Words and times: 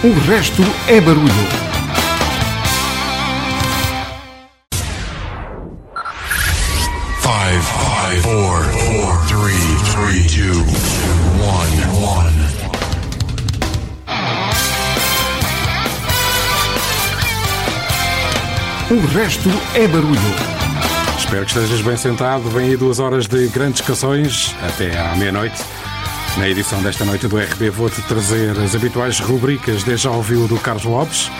O 0.00 0.12
resto 0.30 0.62
é 0.86 1.00
barulho. 1.00 1.26
Five, 7.20 7.62
five, 7.62 8.22
four, 8.22 8.62
four, 8.62 9.26
three, 9.26 9.58
three, 9.90 10.22
two, 10.28 10.62
one, 11.42 11.82
one. 12.00 12.32
O 18.92 19.06
resto 19.08 19.50
é 19.74 19.88
barulho. 19.88 20.14
Espero 21.18 21.44
que 21.44 21.58
estejas 21.58 21.80
bem 21.80 21.96
sentado. 21.96 22.48
Vem 22.50 22.68
aí 22.68 22.76
duas 22.76 23.00
horas 23.00 23.26
de 23.26 23.48
grandes 23.48 23.80
canções 23.80 24.54
até 24.62 24.96
à 24.96 25.16
meia-noite. 25.16 25.56
Na 26.36 26.48
edição 26.48 26.80
desta 26.82 27.04
noite 27.04 27.26
do 27.26 27.36
RB 27.36 27.70
vou-te 27.70 28.00
trazer 28.02 28.56
as 28.58 28.74
habituais 28.74 29.18
rubricas 29.18 29.82
já 29.96 30.10
ouviu 30.10 30.46
do 30.46 30.56
Carlos 30.58 30.84
Lopes, 30.84 31.30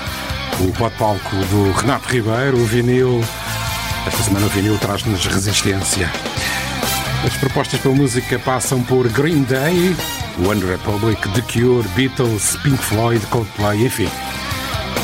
o 0.61 0.73
pode-palco 0.73 1.37
do 1.51 1.73
Renato 1.73 2.09
Ribeiro, 2.09 2.59
o 2.59 2.65
vinil. 2.65 3.25
Esta 4.07 4.23
semana 4.23 4.47
o 4.47 4.49
vinil 4.49 4.77
traz-nos 4.79 5.25
resistência. 5.27 6.11
As 7.25 7.37
propostas 7.37 7.81
para 7.81 7.91
música 7.91 8.39
passam 8.39 8.83
por 8.83 9.09
Green 9.09 9.43
Day, 9.43 9.95
One 10.45 10.65
Republic, 10.65 11.29
The 11.29 11.43
Cure, 11.43 11.87
Beatles, 11.89 12.57
Pink 12.63 12.79
Floyd, 12.79 13.25
Coldplay, 13.27 13.87
enfim. 13.87 14.09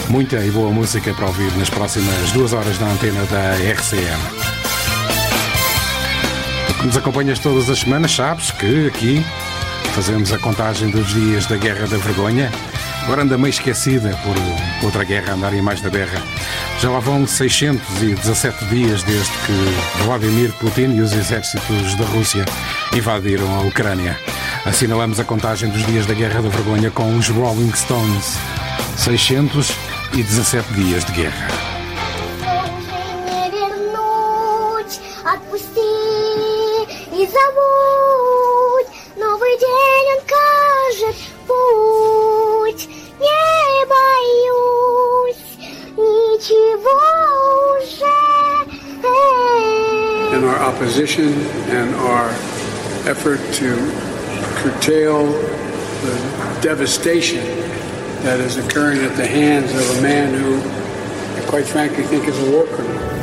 Muita 0.09 0.37
e 0.37 0.51
boa 0.51 0.71
música 0.71 1.13
para 1.15 1.27
ouvir 1.27 1.53
nas 1.57 1.71
próximas 1.71 2.33
duas 2.33 2.53
horas 2.53 2.79
na 2.79 2.89
antena 2.89 3.25
da 3.27 3.55
RCM. 3.55 4.45
Nos 6.85 6.97
acompanhas 6.97 7.39
todas 7.39 7.71
as 7.71 7.81
semanas, 7.81 8.13
sabes 8.13 8.51
que 8.51 8.87
aqui 8.87 9.25
fazemos 9.94 10.32
a 10.32 10.38
contagem 10.38 10.90
dos 10.90 11.08
dias 11.08 11.46
da 11.46 11.58
Guerra 11.58 11.88
da 11.88 11.98
Vergonha. 11.98 12.52
Agora 13.04 13.24
anda 13.24 13.38
meio 13.38 13.50
esquecida 13.50 14.18
por 14.24 14.36
outra 14.86 15.04
guerra 15.04 15.34
andarem 15.34 15.62
mais 15.62 15.82
na 15.82 15.90
berra. 15.90 16.22
Já 16.80 16.90
lá 16.90 17.00
vão 17.00 17.26
617 17.26 18.66
dias 18.66 19.04
desde 19.04 19.32
que 19.32 20.04
Vladimir 20.04 20.52
Putin 20.54 20.96
e 20.96 21.02
os 21.02 21.14
exércitos 21.14 21.96
da 21.96 22.06
Rússia 22.06 22.46
invadiram 22.96 23.54
a 23.56 23.62
Ucrânia. 23.62 24.18
Assinalamos 24.66 25.20
a 25.20 25.24
contagem 25.24 25.70
dos 25.70 25.86
dias 25.86 26.06
da 26.06 26.14
Guerra 26.14 26.42
da 26.42 26.50
Vergonha 26.50 26.92
com 26.92 27.18
os 27.18 27.28
Rolling 27.30 27.74
Stones. 27.74 28.38
617 28.98 30.74
dias 30.74 31.04
de 31.06 31.12
guerra. 31.14 31.48
вернуть, 33.52 35.00
отпусти 35.26 35.80
и 37.12 37.26
забудь. 37.26 37.73
Opposition 50.65 51.29
and 51.69 51.95
our 51.97 52.31
effort 53.07 53.39
to 53.53 53.77
curtail 54.57 55.27
the 55.27 56.59
devastation 56.63 57.45
that 58.23 58.41
is 58.41 58.57
occurring 58.57 59.01
at 59.05 59.15
the 59.15 59.27
hands 59.27 59.71
of 59.75 59.99
a 59.99 60.03
man 60.03 60.33
who, 60.33 60.57
I 61.39 61.47
quite 61.51 61.67
frankly, 61.67 62.05
think 62.05 62.27
is 62.27 62.39
a 62.49 62.51
war 62.51 62.65
criminal. 62.65 63.14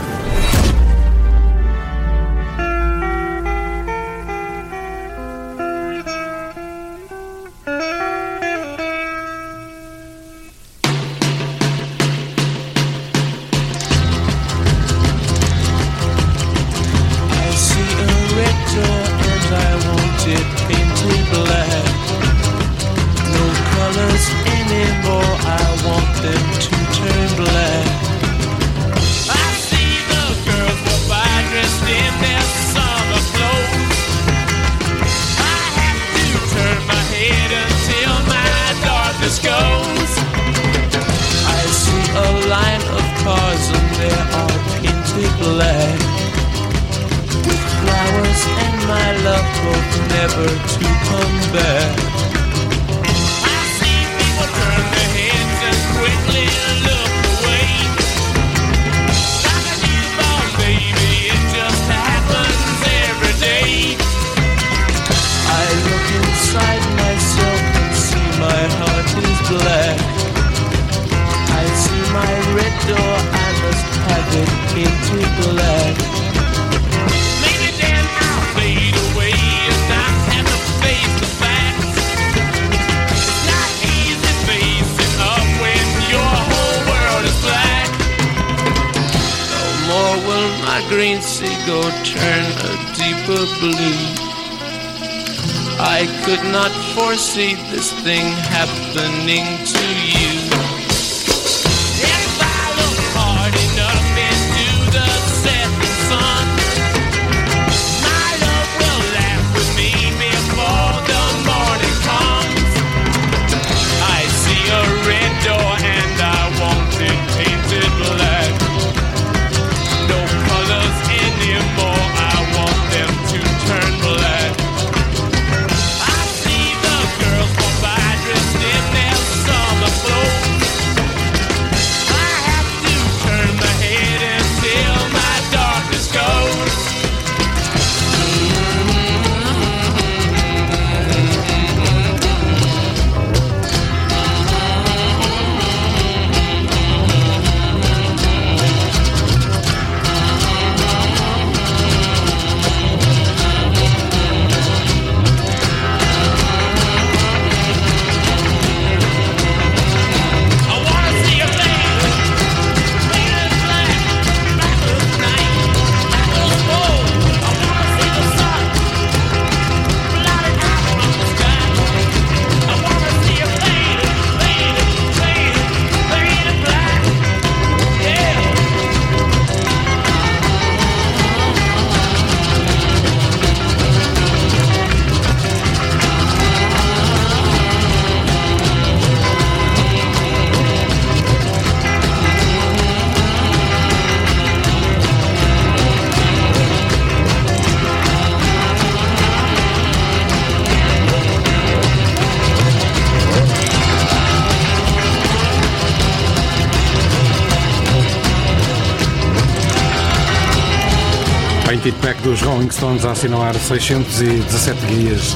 Rolling 212.71 213.01
Stones 213.01 213.05
a 213.05 213.11
assinalar 213.11 213.53
617 213.55 214.85
dias 214.87 215.35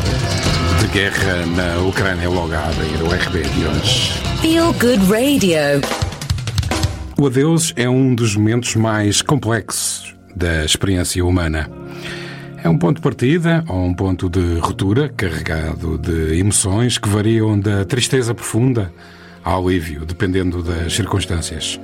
de 0.80 0.88
guerra 0.88 1.46
na 1.46 1.82
Ucrânia 1.82 2.30
logo 2.30 2.54
a 2.54 2.70
abrir 2.70 3.02
o 3.02 3.08
RB 3.08 3.42
de 3.42 3.66
hoje. 3.66 4.12
Feel 4.42 4.74
Good 4.74 5.06
Radio. 5.12 5.82
O 7.18 7.28
adeus 7.28 7.74
é 7.76 7.90
um 7.90 8.16
dos 8.16 8.36
momentos 8.36 8.76
mais 8.76 9.22
complexos 9.22 10.16
da 10.36 10.64
experiência 10.64 11.26
humana. 11.26 11.70
É 12.64 12.70
um 12.70 12.78
ponto 12.78 12.98
de 12.98 13.02
partida 13.02 13.64
ou 13.68 13.86
um 13.86 13.94
ponto 13.94 14.30
de 14.30 14.60
ruptura 14.60 15.10
carregado 15.10 15.98
de 15.98 16.40
emoções 16.40 16.98
que 16.98 17.10
variam 17.10 17.60
da 17.60 17.86
tristeza 17.86 18.34
profunda 18.34 18.92
ao 19.44 19.68
alívio, 19.68 20.06
dependendo 20.06 20.64
das 20.64 20.94
circunstâncias. 20.94 21.80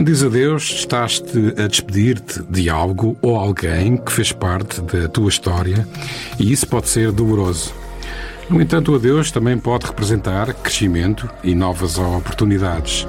Quando 0.00 0.06
diz 0.06 0.22
adeus, 0.22 0.62
estás-te 0.62 1.52
a 1.62 1.66
despedir-te 1.66 2.42
de 2.48 2.70
algo 2.70 3.18
ou 3.20 3.36
alguém 3.36 3.98
que 3.98 4.10
fez 4.10 4.32
parte 4.32 4.80
da 4.80 5.06
tua 5.08 5.28
história 5.28 5.86
e 6.38 6.50
isso 6.50 6.66
pode 6.66 6.88
ser 6.88 7.12
doloroso. 7.12 7.74
No 8.48 8.62
entanto, 8.62 8.92
o 8.92 8.94
adeus 8.94 9.30
também 9.30 9.58
pode 9.58 9.84
representar 9.84 10.54
crescimento 10.54 11.28
e 11.44 11.54
novas 11.54 11.98
oportunidades. 11.98 13.06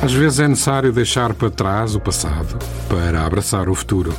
Às 0.00 0.14
vezes 0.14 0.40
é 0.40 0.48
necessário 0.48 0.90
deixar 0.90 1.34
para 1.34 1.50
trás 1.50 1.94
o 1.94 2.00
passado 2.00 2.58
para 2.88 3.26
abraçar 3.26 3.68
o 3.68 3.74
futuro. 3.74 4.14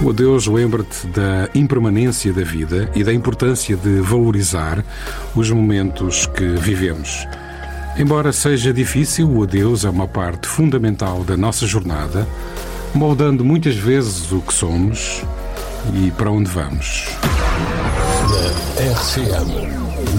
O 0.00 0.08
adeus 0.08 0.46
lembra-te 0.46 1.06
da 1.08 1.46
impermanência 1.54 2.32
da 2.32 2.42
vida 2.42 2.90
e 2.94 3.04
da 3.04 3.12
importância 3.12 3.76
de 3.76 4.00
valorizar 4.00 4.82
os 5.36 5.50
momentos 5.50 6.24
que 6.24 6.54
vivemos. 6.54 7.26
Embora 7.96 8.32
seja 8.32 8.72
difícil, 8.72 9.30
o 9.30 9.42
adeus 9.42 9.84
é 9.84 9.90
uma 9.90 10.08
parte 10.08 10.48
fundamental 10.48 11.22
da 11.24 11.36
nossa 11.36 11.66
jornada, 11.66 12.26
moldando 12.94 13.44
muitas 13.44 13.76
vezes 13.76 14.32
o 14.32 14.40
que 14.40 14.54
somos 14.54 15.22
e 15.94 16.10
para 16.12 16.30
onde 16.30 16.50
vamos. 16.50 17.06
Na 18.30 18.92
RCM, 18.92 19.68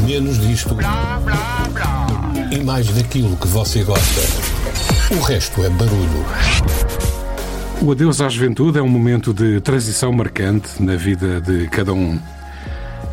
menos 0.05 0.39
disto 0.39 0.77
e 2.51 2.63
mais 2.63 2.87
daquilo 2.89 3.35
que 3.37 3.47
você 3.47 3.83
gosta. 3.83 4.21
O 5.11 5.19
resto 5.21 5.63
é 5.63 5.69
barulho. 5.69 6.25
O 7.81 7.91
adeus 7.91 8.21
à 8.21 8.29
juventude 8.29 8.77
é 8.77 8.81
um 8.81 8.87
momento 8.87 9.33
de 9.33 9.59
transição 9.61 10.11
marcante 10.13 10.81
na 10.81 10.95
vida 10.95 11.41
de 11.41 11.67
cada 11.67 11.91
um. 11.91 12.19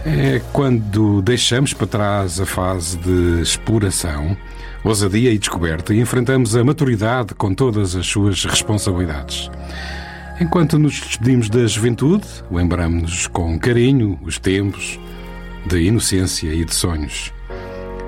É 0.04 0.40
quando 0.52 1.20
deixamos 1.20 1.74
para 1.74 1.86
trás 1.86 2.40
a 2.40 2.46
fase 2.46 2.96
de 2.96 3.42
exploração, 3.42 4.34
ousadia 4.82 5.30
e 5.30 5.38
descoberta 5.38 5.92
e 5.92 6.00
enfrentamos 6.00 6.56
a 6.56 6.64
maturidade 6.64 7.34
com 7.34 7.54
todas 7.54 7.94
as 7.94 8.06
suas 8.06 8.44
responsabilidades. 8.46 9.50
Enquanto 10.40 10.78
nos 10.78 10.98
despedimos 10.98 11.50
da 11.50 11.66
juventude, 11.66 12.26
lembramos-nos 12.50 13.26
com 13.26 13.58
carinho 13.58 14.18
os 14.22 14.38
tempos 14.38 14.98
de 15.66 15.82
inocência 15.82 16.48
e 16.48 16.64
de 16.64 16.74
sonhos. 16.74 17.30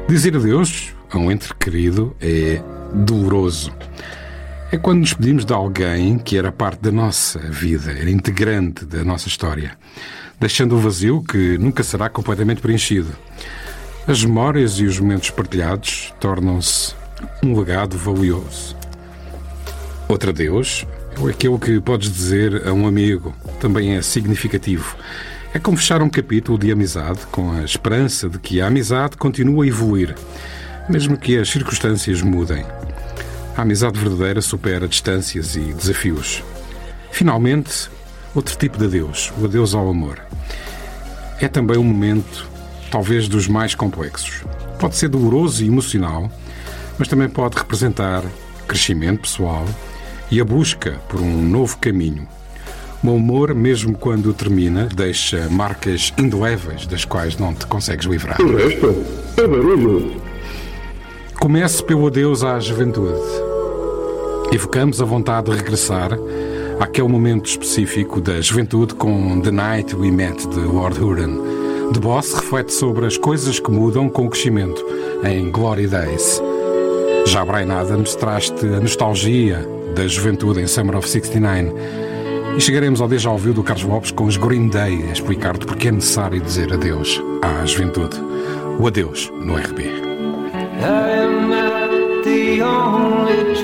Dizer 0.09 0.35
adeus 0.35 0.95
a 1.11 1.19
um 1.19 1.31
ente 1.31 1.55
querido 1.57 2.17
é 2.23 2.63
doloroso. 2.95 3.71
É 4.71 4.79
quando 4.79 5.01
nos 5.01 5.11
despedimos 5.11 5.45
de 5.45 5.53
alguém 5.53 6.17
que 6.17 6.39
era 6.39 6.51
parte 6.51 6.81
da 6.81 6.91
nossa 6.91 7.39
vida, 7.39 7.93
era 7.93 8.11
integrante 8.11 8.87
da 8.87 9.05
nossa 9.05 9.29
história 9.29 9.77
deixando 10.43 10.75
um 10.75 10.81
vazio 10.81 11.23
que 11.23 11.57
nunca 11.57 11.85
será 11.85 12.09
completamente 12.09 12.61
preenchido. 12.61 13.13
As 14.09 14.25
memórias 14.25 14.73
e 14.81 14.85
os 14.85 14.99
momentos 14.99 15.31
partilhados 15.31 16.13
tornam-se 16.19 16.97
um 17.45 17.57
legado 17.57 17.97
valioso. 17.97 18.77
Outro 20.09 20.31
adeus 20.31 20.85
é 21.25 21.31
aquele 21.31 21.57
que 21.59 21.81
podes 21.81 22.13
dizer 22.13 22.67
a 22.67 22.73
um 22.73 22.89
amigo, 22.89 23.33
também 23.61 23.95
é 23.95 24.03
significativo. 24.03 24.97
É 25.55 25.61
como 25.61 25.77
fechar 25.77 26.03
um 26.03 26.09
capítulo 26.09 26.59
de 26.59 26.73
amizade 26.73 27.21
com 27.31 27.53
a 27.53 27.63
esperança 27.63 28.29
de 28.29 28.41
que 28.41 28.61
a 28.61 28.67
amizade 28.67 29.17
continue 29.17 29.69
a 29.69 29.71
evoluir, 29.71 30.17
mesmo 30.89 31.17
que 31.17 31.39
as 31.39 31.49
circunstâncias 31.49 32.21
mudem. 32.21 32.67
A 33.57 33.63
amizade 33.63 33.97
verdadeira 33.97 34.43
supera 34.43 34.89
distâncias 34.89 35.55
e 35.55 35.73
desafios. 35.73 36.43
Finalmente, 37.13 37.89
outro 38.35 38.57
tipo 38.57 38.79
de 38.79 38.87
adeus, 38.87 39.33
o 39.39 39.45
adeus 39.45 39.75
ao 39.75 39.89
amor. 39.89 40.21
É 41.41 41.49
também 41.49 41.77
um 41.77 41.85
momento, 41.85 42.47
talvez 42.91 43.29
dos 43.29 43.49
mais 43.49 43.75
complexos. 43.75 44.43
Pode 44.79 44.97
ser 44.97 45.09
doloroso 45.09 45.63
e 45.63 45.67
emocional, 45.67 46.31
mas 46.99 47.09
também 47.09 47.29
pode 47.29 47.57
representar 47.57 48.23
crescimento 48.67 49.23
pessoal 49.23 49.67
e 50.31 50.41
a 50.41 50.45
busca 50.45 51.01
por 51.09 51.21
um 51.21 51.43
novo 51.43 51.77
caminho. 51.79 52.27
O 53.05 53.17
amor, 53.17 53.53
mesmo 53.53 53.99
quando 53.99 54.33
termina, 54.33 54.89
deixa 54.95 55.49
marcas 55.51 56.13
indeléveis 56.17 56.87
das 56.87 57.05
quais 57.05 57.37
não 57.37 57.53
te 57.53 57.67
consegues 57.67 58.07
livrar. 58.07 58.41
O 58.41 58.57
resto 58.57 59.05
é 59.37 59.47
barulho. 59.47 60.23
Comece 61.41 61.83
pelo 61.83 62.07
adeus 62.07 62.45
à 62.45 62.61
juventude. 62.61 63.21
Evocamos 64.53 65.03
a 65.03 65.05
vontade 65.05 65.51
de 65.51 65.57
regressar 65.57 66.13
àquele 66.83 67.07
momento 67.07 67.47
específico 67.47 68.21
da 68.21 68.41
juventude 68.41 68.95
com 68.95 69.41
The 69.41 69.53
Night 69.53 69.95
We 69.95 70.11
Met 70.11 70.49
de 70.49 70.59
Lord 70.59 71.01
Huron. 71.01 71.93
The 71.93 72.01
Boss 72.01 72.35
reflete 72.35 72.73
sobre 72.73 73.07
as 73.07 73.17
coisas 73.17 73.61
que 73.61 73.71
mudam 73.71 74.09
com 74.09 74.27
o 74.27 74.29
crescimento 74.29 74.85
em 75.23 75.49
Glory 75.53 75.87
Days. 75.87 76.43
Já 77.27 77.45
Brian 77.45 77.73
Adams 77.73 78.17
traz-te 78.17 78.67
a 78.67 78.81
nostalgia 78.81 79.65
da 79.95 80.09
juventude 80.09 80.61
em 80.61 80.67
Summer 80.67 80.97
of 80.97 81.09
69. 81.09 81.73
E 82.57 82.61
chegaremos 82.61 83.01
ao 83.01 83.07
déjà 83.07 83.31
vu 83.31 83.53
do 83.55 83.63
Carlos 83.63 83.87
Lopes 83.87 84.11
com 84.11 84.25
os 84.25 84.37
Green 84.37 84.67
Day 84.67 85.05
a 85.09 85.13
explicar-te 85.13 85.65
porque 85.65 85.87
é 85.87 85.93
necessário 85.93 86.41
dizer 86.41 86.73
adeus 86.73 87.23
à 87.43 87.65
juventude. 87.65 88.17
O 88.81 88.89
adeus 88.89 89.31
no 89.37 89.55
RB. 89.57 89.85
I 89.85 91.21
am 91.21 91.49
not 91.49 92.25
the 92.25 92.61
only 92.65 93.55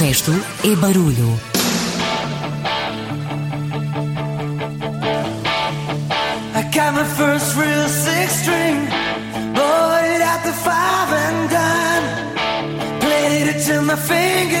resto 0.00 0.32
é 0.64 0.74
barulho. 0.76 1.38
I 6.54 6.62
got 6.74 6.94
my 6.94 7.04
first 7.04 7.54
real 7.54 7.86
six 7.86 8.40
string, 8.40 8.86
it 10.14 10.22
at 10.22 10.42
the 10.42 10.54
five 10.64 11.12
and 11.24 11.50
dime. 11.50 13.00
Played 13.00 13.46
it 13.54 13.62
till 13.66 13.82
my 13.82 13.96
fingers 13.96 14.59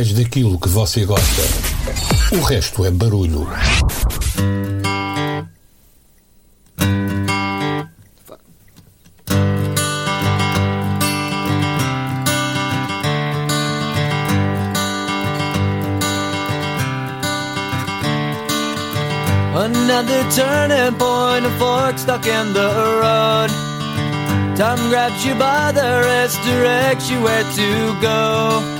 mais 0.00 0.14
daquilo 0.14 0.58
que 0.58 0.68
você 0.70 1.04
gosta. 1.04 1.42
O 2.32 2.40
resto 2.40 2.86
é 2.86 2.90
barulho. 2.90 3.46
Another 19.54 20.24
turning 20.30 20.96
point, 20.96 21.44
a 21.44 21.50
fork 21.58 21.98
stuck 21.98 22.24
in 22.24 22.54
the 22.54 22.70
road. 23.02 23.50
Time 24.56 24.88
grabs 24.88 25.26
you 25.26 25.34
by 25.34 25.72
the 25.72 26.00
wrist, 26.00 26.42
directs 26.42 27.10
you 27.10 27.20
where 27.20 27.44
to 27.44 28.00
go. 28.00 28.79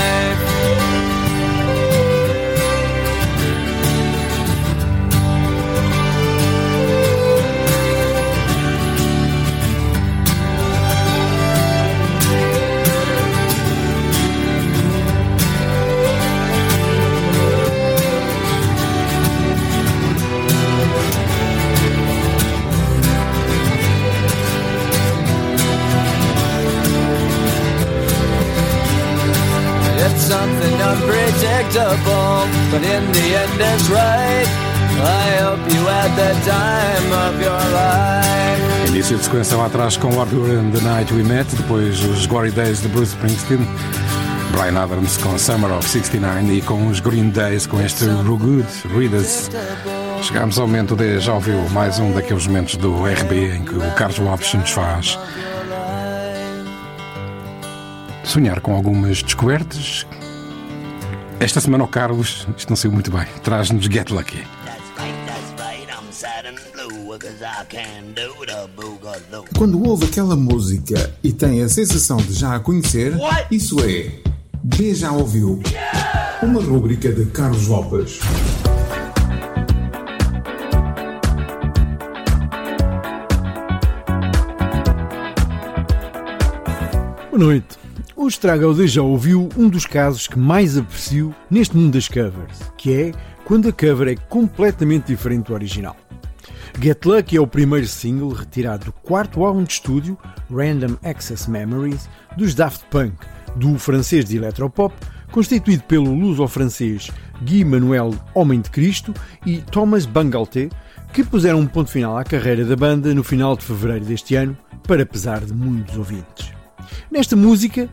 Unpredictable, 30.29 32.45
but 32.69 32.83
in 32.83 33.11
the 33.11 33.35
end 33.41 33.59
it's 33.59 33.89
right. 33.89 34.47
I 35.01 35.37
hope 35.41 35.61
you 35.73 35.81
had 35.87 36.13
the 36.15 36.33
time 36.45 37.11
of 37.25 37.41
your 37.41 37.57
life. 37.73 38.87
Início 38.89 39.17
de 39.17 39.23
sequência 39.23 39.57
lá 39.57 39.65
atrás 39.65 39.97
com 39.97 40.09
What 40.09 40.33
Were 40.35 40.53
in 40.53 40.71
the 40.71 40.81
Night 40.81 41.13
We 41.13 41.23
Met, 41.23 41.55
depois 41.55 42.03
os 42.03 42.25
Glory 42.25 42.51
Days 42.51 42.81
de 42.81 42.89
Bruce 42.89 43.13
Springsteen, 43.15 43.65
Brian 44.51 44.77
Adams 44.77 45.17
com 45.17 45.37
Summer 45.39 45.71
of 45.71 45.87
69 45.87 46.53
e 46.53 46.61
com 46.61 46.87
os 46.87 46.99
Green 46.99 47.29
Days 47.29 47.65
com 47.65 47.81
este 47.81 48.05
Real 48.05 48.37
Good 48.37 48.67
Readers. 48.95 49.49
Chegámos 50.21 50.59
ao 50.59 50.67
momento 50.67 50.95
de 50.95 51.19
já 51.19 51.33
ouviu 51.33 51.57
mais 51.71 51.97
um 51.97 52.11
daqueles 52.11 52.45
momentos 52.45 52.75
do 52.75 53.05
RB 53.05 53.55
em 53.55 53.63
que 53.63 53.75
o 53.75 53.91
Carlos 53.95 54.19
Lopes 54.19 54.53
nos 54.53 54.69
faz 54.69 55.17
sonhar 58.31 58.61
com 58.61 58.73
algumas 58.73 59.21
descobertas. 59.21 60.07
Esta 61.37 61.59
semana 61.59 61.83
o 61.83 61.87
Carlos, 61.87 62.47
isto 62.57 62.69
não 62.69 62.77
saiu 62.77 62.93
muito 62.93 63.11
bem, 63.11 63.25
traz-nos 63.43 63.85
Get 63.85 64.09
Lucky. 64.09 64.47
Quando 69.57 69.83
ouve 69.83 70.05
aquela 70.05 70.37
música 70.37 71.13
e 71.21 71.33
tem 71.33 71.61
a 71.61 71.67
sensação 71.67 72.17
de 72.17 72.33
já 72.33 72.55
a 72.55 72.59
conhecer, 72.61 73.13
isso 73.51 73.81
é 73.81 74.21
B 74.63 74.95
já 74.95 75.11
ouviu. 75.11 75.61
Uma 76.41 76.61
rúbrica 76.61 77.11
de 77.11 77.25
Carlos 77.31 77.67
Lopes. 77.67 78.19
Boa 87.29 87.37
noite. 87.37 87.90
Hoje 88.21 88.39
trago 88.39 88.65
ao 88.65 88.73
Deja 88.75 89.01
Ouviu 89.01 89.49
um 89.57 89.67
dos 89.67 89.87
casos 89.87 90.27
que 90.27 90.37
mais 90.37 90.77
aprecio 90.77 91.33
neste 91.49 91.75
mundo 91.75 91.93
das 91.93 92.07
covers, 92.07 92.71
que 92.77 92.93
é 92.93 93.11
quando 93.45 93.67
a 93.67 93.73
cover 93.73 94.09
é 94.09 94.15
completamente 94.15 95.07
diferente 95.07 95.47
do 95.47 95.55
original. 95.55 95.97
Get 96.79 97.03
Lucky 97.03 97.37
é 97.37 97.41
o 97.41 97.47
primeiro 97.47 97.87
single 97.87 98.29
retirado 98.29 98.85
do 98.85 98.91
quarto 98.91 99.43
álbum 99.43 99.63
de 99.63 99.73
estúdio, 99.73 100.19
Random 100.51 100.97
Access 101.03 101.49
Memories, 101.49 102.07
dos 102.37 102.53
Daft 102.53 102.85
Punk, 102.91 103.15
do 103.55 103.79
francês 103.79 104.25
de 104.25 104.37
electropop, 104.37 104.93
constituído 105.31 105.81
pelo 105.85 106.13
luso-francês 106.13 107.09
Guy 107.41 107.65
Manuel 107.65 108.13
Homem 108.35 108.61
de 108.61 108.69
Cristo 108.69 109.15
e 109.47 109.63
Thomas 109.71 110.05
Bangalter, 110.05 110.69
que 111.11 111.23
puseram 111.23 111.59
um 111.59 111.65
ponto 111.65 111.89
final 111.89 112.15
à 112.15 112.23
carreira 112.23 112.63
da 112.65 112.75
banda 112.75 113.15
no 113.15 113.23
final 113.23 113.57
de 113.57 113.65
fevereiro 113.65 114.05
deste 114.05 114.35
ano, 114.35 114.55
para 114.87 115.07
pesar 115.07 115.43
de 115.43 115.55
muitos 115.55 115.97
ouvintes. 115.97 116.51
Nesta 117.09 117.35
música, 117.35 117.89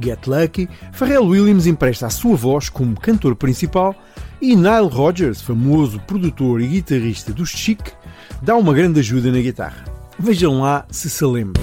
Get 0.00 0.26
Lucky, 0.26 0.68
Pharrell 0.92 1.26
Williams 1.26 1.66
empresta 1.66 2.06
a 2.06 2.10
sua 2.10 2.36
voz 2.36 2.68
como 2.68 2.98
cantor 2.98 3.34
principal 3.34 3.94
e 4.40 4.54
Nile 4.54 4.88
Rodgers, 4.90 5.40
famoso 5.40 6.00
produtor 6.00 6.60
e 6.60 6.66
guitarrista 6.66 7.32
do 7.32 7.44
Chic, 7.44 7.80
dá 8.40 8.56
uma 8.56 8.72
grande 8.72 9.00
ajuda 9.00 9.32
na 9.32 9.40
guitarra. 9.40 9.84
Vejam 10.18 10.60
lá 10.60 10.86
se 10.90 11.10
se 11.10 11.24
lembram. 11.24 11.62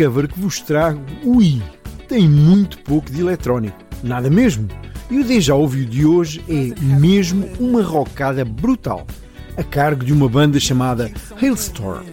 Cover 0.00 0.28
que 0.28 0.40
vos 0.40 0.60
trago, 0.60 0.98
ui, 1.22 1.60
tem 2.08 2.26
muito 2.26 2.78
pouco 2.78 3.10
de 3.12 3.20
eletrónico. 3.20 3.76
Nada 4.02 4.30
mesmo. 4.30 4.66
E 5.10 5.18
o 5.18 5.24
Deja 5.24 5.54
Ouviu 5.54 5.84
de 5.84 6.06
hoje 6.06 6.42
é 6.48 6.74
mesmo 6.80 7.46
uma 7.58 7.82
rocada 7.82 8.42
brutal, 8.42 9.06
a 9.58 9.62
cargo 9.62 10.02
de 10.02 10.12
uma 10.12 10.26
banda 10.26 10.58
chamada 10.58 11.12
Hailstorm. 11.40 12.06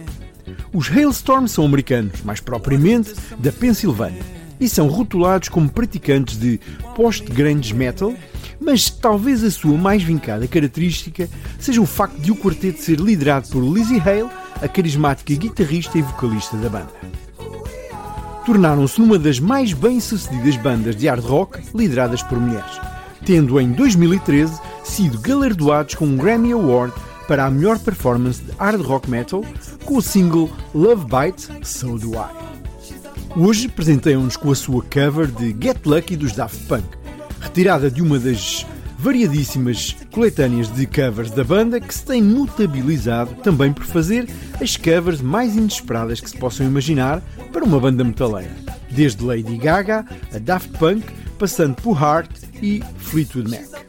Os 0.70 0.90
Hailstorm 0.90 1.46
são 1.46 1.64
americanos, 1.64 2.22
mais 2.22 2.40
propriamente 2.40 3.14
da 3.38 3.50
Pensilvânia, 3.50 4.20
e 4.60 4.68
são 4.68 4.88
rotulados 4.88 5.48
como 5.48 5.70
praticantes 5.70 6.38
de 6.38 6.60
post-grunge 6.94 7.72
metal, 7.72 8.12
mas 8.60 8.90
talvez 8.90 9.42
a 9.42 9.50
sua 9.50 9.78
mais 9.78 10.02
vincada 10.02 10.46
característica 10.46 11.26
seja 11.58 11.80
o 11.80 11.86
facto 11.86 12.20
de 12.20 12.30
o 12.30 12.36
quarteto 12.36 12.82
ser 12.82 13.00
liderado 13.00 13.48
por 13.48 13.62
Lizzie 13.62 14.00
Hale, 14.00 14.28
a 14.60 14.68
carismática 14.68 15.32
guitarrista 15.34 15.96
e 15.96 16.02
vocalista 16.02 16.56
da 16.58 16.68
banda 16.68 16.97
tornaram-se 18.48 18.98
numa 18.98 19.18
das 19.18 19.38
mais 19.38 19.74
bem-sucedidas 19.74 20.56
bandas 20.56 20.96
de 20.96 21.06
hard 21.06 21.22
rock 21.22 21.60
lideradas 21.74 22.22
por 22.22 22.40
mulheres, 22.40 22.80
tendo 23.22 23.60
em 23.60 23.72
2013 23.72 24.58
sido 24.82 25.20
galardoados 25.20 25.94
com 25.94 26.06
um 26.06 26.16
Grammy 26.16 26.52
Award 26.52 26.94
para 27.26 27.44
a 27.44 27.50
melhor 27.50 27.78
performance 27.78 28.42
de 28.42 28.50
hard 28.52 28.80
rock 28.80 29.10
metal 29.10 29.44
com 29.84 29.98
o 29.98 30.00
single 30.00 30.48
Love 30.74 31.04
Bite, 31.04 31.46
So 31.62 31.98
Do 31.98 32.14
I. 32.14 33.38
Hoje 33.38 33.68
presenteiam-nos 33.68 34.38
com 34.38 34.50
a 34.50 34.54
sua 34.54 34.82
cover 34.82 35.26
de 35.26 35.54
Get 35.62 35.84
Lucky 35.84 36.16
dos 36.16 36.32
Daft 36.32 36.64
Punk, 36.64 36.86
retirada 37.42 37.90
de 37.90 38.00
uma 38.00 38.18
das 38.18 38.64
variadíssimas 38.98 39.96
coletâneas 40.10 40.72
de 40.74 40.86
covers 40.86 41.30
da 41.30 41.44
banda 41.44 41.80
que 41.80 41.94
se 41.94 42.04
tem 42.04 42.20
notabilizado 42.20 43.32
também 43.36 43.72
por 43.72 43.84
fazer 43.84 44.28
as 44.60 44.76
covers 44.76 45.20
mais 45.20 45.56
inesperadas 45.56 46.20
que 46.20 46.28
se 46.28 46.36
possam 46.36 46.66
imaginar 46.66 47.22
para 47.52 47.64
uma 47.64 47.78
banda 47.78 48.02
metaleira, 48.02 48.54
desde 48.90 49.24
Lady 49.24 49.56
Gaga 49.56 50.04
a 50.34 50.38
Daft 50.38 50.70
Punk, 50.78 51.04
passando 51.38 51.76
por 51.76 51.96
Heart 51.96 52.30
e 52.60 52.82
Fleetwood 52.98 53.48
Mac. 53.50 53.86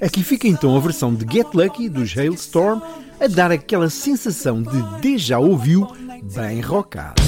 Aqui 0.00 0.22
fica 0.22 0.46
então 0.46 0.76
a 0.76 0.80
versão 0.80 1.12
de 1.14 1.26
Get 1.30 1.48
Lucky 1.54 1.88
dos 1.88 2.16
Hailstorm 2.16 2.80
a 3.20 3.26
dar 3.26 3.50
aquela 3.50 3.90
sensação 3.90 4.62
de 4.62 5.00
déjà 5.00 5.38
ouviu 5.38 5.86
bem 6.34 6.60
rockado. 6.60 7.21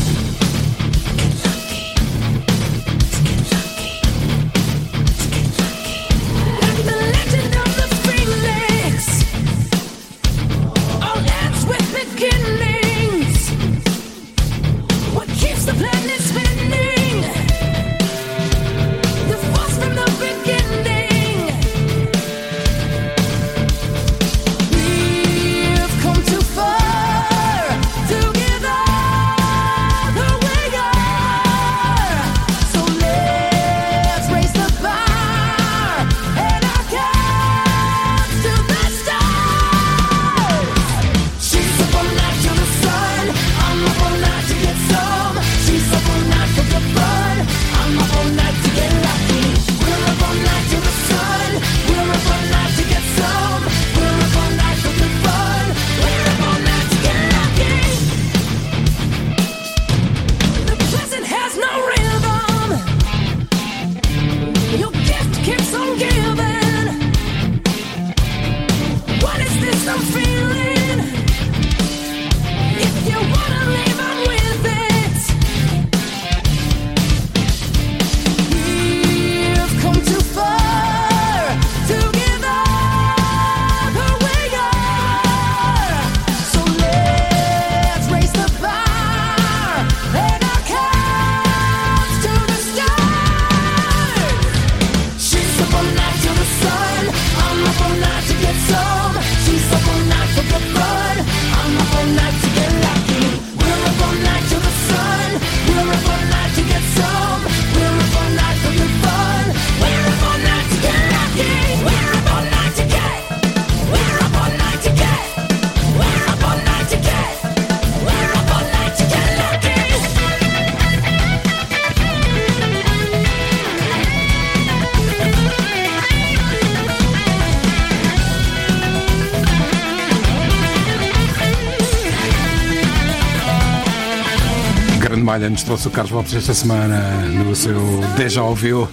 Malha 135.44 135.50
nos 135.50 135.62
trouxe 135.62 135.88
o 135.88 135.90
Carlos 135.90 136.10
Lopes 136.10 136.34
esta 136.34 136.54
semana 136.54 136.98
no 137.28 137.54
seu 137.54 137.78
Deja 138.16 138.42
Ouviu. 138.42 138.88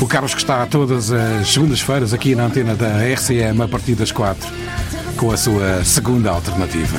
O 0.00 0.06
Carlos 0.06 0.34
que 0.34 0.40
está 0.40 0.64
todas 0.66 1.10
as 1.10 1.48
segundas-feiras 1.52 2.14
aqui 2.14 2.36
na 2.36 2.44
antena 2.44 2.76
da 2.76 3.02
RCM 3.02 3.60
a 3.62 3.66
partir 3.66 3.96
das 3.96 4.12
4 4.12 4.48
com 5.16 5.32
a 5.32 5.36
sua 5.36 5.82
segunda 5.84 6.30
alternativa. 6.30 6.98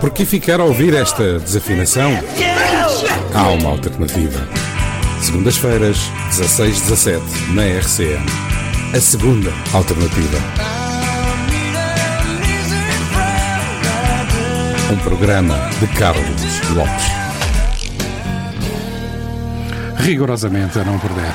Por 0.00 0.10
que 0.10 0.24
ficar 0.24 0.58
a 0.60 0.64
ouvir 0.64 0.94
esta 0.94 1.38
desafinação? 1.38 2.10
Há 3.32 3.48
uma 3.50 3.70
alternativa. 3.70 4.59
Segundas-feiras, 5.30 6.10
16-17, 6.32 7.20
na 7.54 7.62
RCM. 7.62 8.26
A 8.92 9.00
segunda 9.00 9.52
alternativa. 9.72 10.38
Um 14.92 14.96
programa 14.96 15.54
de 15.78 15.86
Carlos 15.96 16.26
Lopes. 16.74 17.06
Rigorosamente 19.98 20.80
a 20.80 20.84
não 20.84 20.98
perder. 20.98 21.32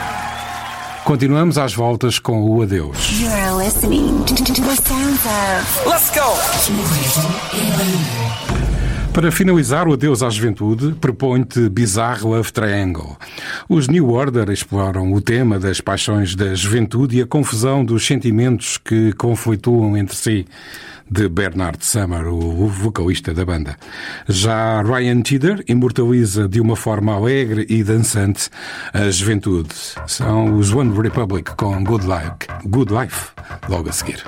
Continuamos 1.06 1.58
às 1.58 1.74
voltas 1.74 2.20
com 2.20 2.44
o 2.44 2.62
adeus. 2.62 2.98
You're 3.18 3.64
listening 3.64 4.26
to, 4.26 4.36
to 4.36 4.62
the 4.62 4.76
sounds 4.76 5.22
of. 5.26 5.90
Let's 5.90 6.10
go. 6.10 6.36
Para 9.16 9.32
finalizar 9.32 9.88
o 9.88 9.94
adeus 9.94 10.22
à 10.22 10.30
juventude, 10.30 10.94
propõe-te 11.00 11.70
Bizarre 11.70 12.22
Love 12.24 12.52
Triangle. 12.52 13.16
Os 13.70 13.88
New 13.88 14.10
Order 14.10 14.50
exploram 14.50 15.14
o 15.14 15.22
tema 15.22 15.58
das 15.58 15.80
paixões 15.80 16.36
da 16.36 16.54
juventude 16.54 17.20
e 17.20 17.22
a 17.22 17.26
confusão 17.26 17.86
dos 17.86 18.06
sentimentos 18.06 18.78
que 18.78 19.14
conflituam 19.14 19.96
entre 19.96 20.18
si, 20.18 20.46
de 21.10 21.30
Bernard 21.30 21.78
Summer, 21.80 22.28
o 22.28 22.68
vocalista 22.68 23.34
da 23.34 23.46
banda. 23.46 23.78
Já 24.28 24.82
Ryan 24.82 25.22
Tedder 25.22 25.64
imortaliza 25.66 26.50
de 26.50 26.60
uma 26.60 26.76
forma 26.76 27.14
alegre 27.14 27.66
e 27.70 27.86
dançante 27.86 28.50
a 28.94 29.10
juventude. 29.10 29.70
São 30.08 30.58
os 30.58 30.74
One 30.74 30.94
Republic 30.94 31.56
com 31.56 31.82
Good 31.86 32.06
Life, 32.06 32.68
Good 32.68 32.94
Life 32.94 33.30
logo 33.70 33.88
a 33.88 33.94
seguir. 33.94 34.22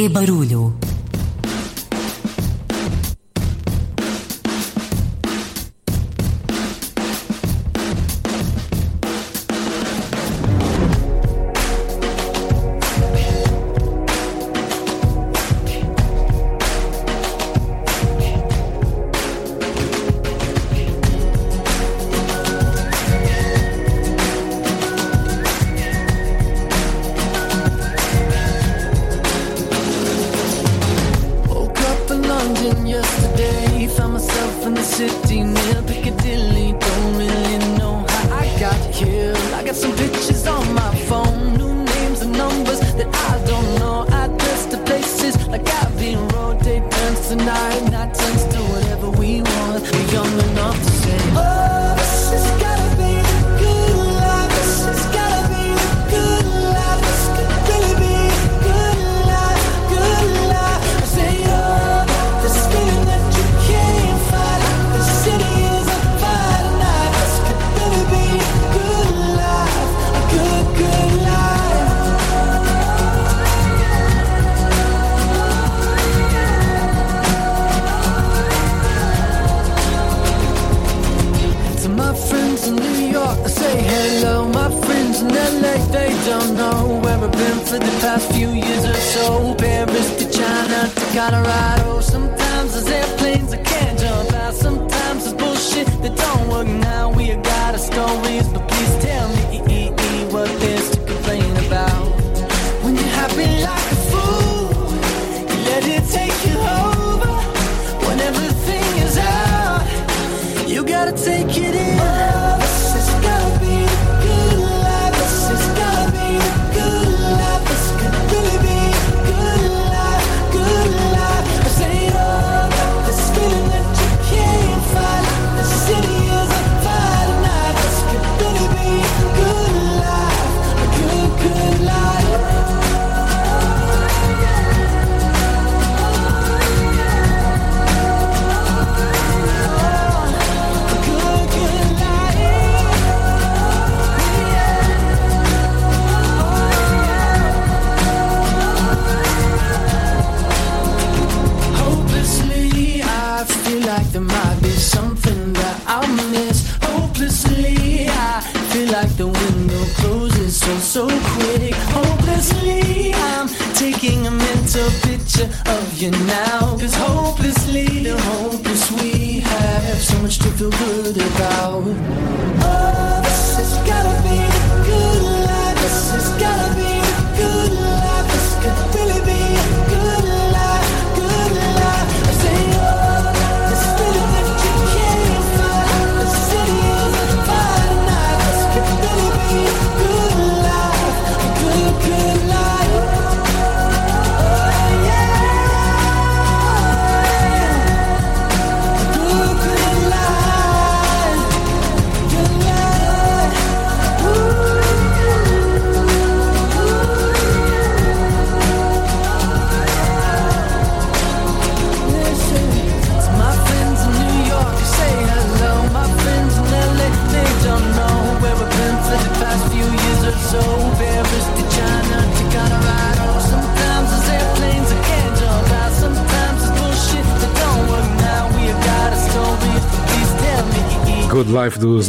e 0.00 0.08
barulho. 0.08 0.79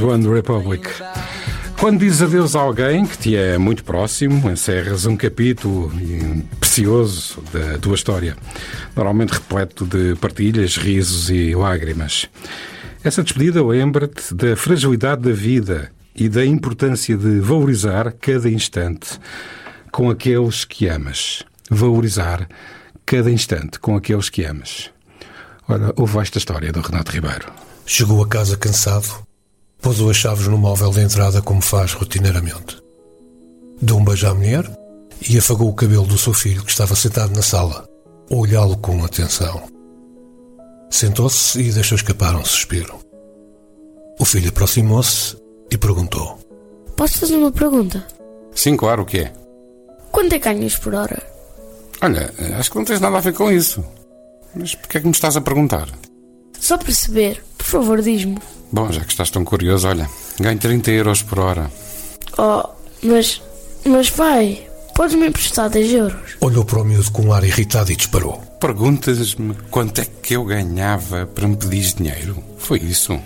One 0.03 0.27
Republic. 0.27 0.89
Quando 1.79 1.99
dizes 1.99 2.21
adeus 2.21 2.55
a 2.55 2.59
alguém 2.59 3.05
que 3.05 3.17
te 3.17 3.35
é 3.35 3.57
muito 3.57 3.83
próximo, 3.83 4.49
encerras 4.49 5.05
um 5.05 5.15
capítulo 5.15 5.91
precioso 6.59 7.41
da 7.51 7.77
tua 7.77 7.95
história, 7.95 8.35
normalmente 8.95 9.33
repleto 9.33 9.85
de 9.85 10.15
partilhas, 10.15 10.77
risos 10.77 11.29
e 11.29 11.55
lágrimas. 11.55 12.27
Essa 13.03 13.23
despedida 13.23 13.63
lembra-te 13.63 14.33
da 14.33 14.55
fragilidade 14.55 15.23
da 15.23 15.31
vida 15.31 15.91
e 16.15 16.29
da 16.29 16.45
importância 16.45 17.17
de 17.17 17.39
valorizar 17.39 18.11
cada 18.13 18.49
instante 18.49 19.19
com 19.91 20.09
aqueles 20.09 20.65
que 20.65 20.87
amas. 20.87 21.43
Valorizar 21.69 22.47
cada 23.05 23.31
instante 23.31 23.79
com 23.79 23.95
aqueles 23.95 24.29
que 24.29 24.43
amas. 24.43 24.89
Ora, 25.67 25.93
ouve 25.95 26.19
esta 26.19 26.37
história 26.37 26.71
do 26.71 26.81
Renato 26.81 27.11
Ribeiro. 27.11 27.51
Chegou 27.85 28.23
a 28.23 28.27
casa 28.27 28.57
cansado 28.57 29.20
pôs 29.81 29.99
as 29.99 30.15
chaves 30.15 30.47
no 30.47 30.57
móvel 30.57 30.91
de 30.91 31.01
entrada 31.01 31.41
como 31.41 31.61
faz 31.61 31.93
rotineiramente. 31.93 32.81
Deu 33.81 33.97
um 33.97 34.03
beijo 34.03 34.27
à 34.27 34.33
mulher 34.33 34.69
e 35.27 35.37
afagou 35.37 35.69
o 35.69 35.73
cabelo 35.73 36.05
do 36.05 36.17
seu 36.17 36.33
filho 36.33 36.63
que 36.63 36.71
estava 36.71 36.95
sentado 36.95 37.35
na 37.35 37.41
sala, 37.41 37.87
a 38.29 38.35
olhá-lo 38.35 38.77
com 38.77 39.03
atenção. 39.03 39.63
Sentou-se 40.89 41.59
e 41.59 41.71
deixou 41.71 41.95
escapar 41.95 42.35
um 42.35 42.45
suspiro. 42.45 42.99
O 44.19 44.25
filho 44.25 44.49
aproximou-se 44.49 45.35
e 45.71 45.77
perguntou: 45.77 46.37
Posso 46.95 47.19
fazer 47.19 47.37
uma 47.37 47.51
pergunta? 47.51 48.05
Sim, 48.53 48.77
claro, 48.77 49.01
o 49.01 49.05
que 49.05 49.19
é? 49.19 49.33
Quanto 50.11 50.35
é 50.35 50.39
que 50.39 50.53
ganhas 50.53 50.75
por 50.75 50.93
hora? 50.93 51.23
Olha, 52.01 52.33
acho 52.57 52.69
que 52.69 52.77
não 52.77 52.85
tens 52.85 52.99
nada 52.99 53.17
a 53.17 53.21
ver 53.21 53.33
com 53.33 53.51
isso. 53.51 53.83
Mas 54.53 54.75
porquê 54.75 54.97
é 54.97 55.01
que 55.01 55.07
me 55.07 55.13
estás 55.13 55.37
a 55.37 55.41
perguntar? 55.41 55.87
Só 56.59 56.77
perceber, 56.77 57.41
por 57.57 57.65
favor, 57.65 58.01
diz-me. 58.01 58.37
Bom, 58.71 58.91
já 58.91 59.01
que 59.01 59.11
estás 59.11 59.29
tão 59.29 59.43
curioso, 59.43 59.87
olha, 59.87 60.09
ganho 60.39 60.57
30 60.57 60.91
euros 60.91 61.21
por 61.21 61.39
hora. 61.39 61.69
Oh, 62.37 62.63
mas. 63.03 63.41
Mas 63.83 64.09
pai, 64.09 64.67
podes 64.95 65.15
me 65.15 65.27
emprestar 65.27 65.69
10 65.69 65.93
euros? 65.93 66.37
Olhou 66.39 66.63
para 66.63 66.81
o 66.81 66.85
miúdo 66.85 67.11
com 67.11 67.23
um 67.23 67.33
ar 67.33 67.43
irritado 67.43 67.91
e 67.91 67.95
disparou. 67.95 68.39
Perguntas-me 68.59 69.55
quanto 69.71 70.01
é 70.01 70.05
que 70.05 70.35
eu 70.35 70.45
ganhava 70.45 71.25
para 71.25 71.47
me 71.47 71.57
pedir 71.57 71.93
dinheiro? 71.95 72.43
Foi 72.59 72.79
isso? 72.79 73.19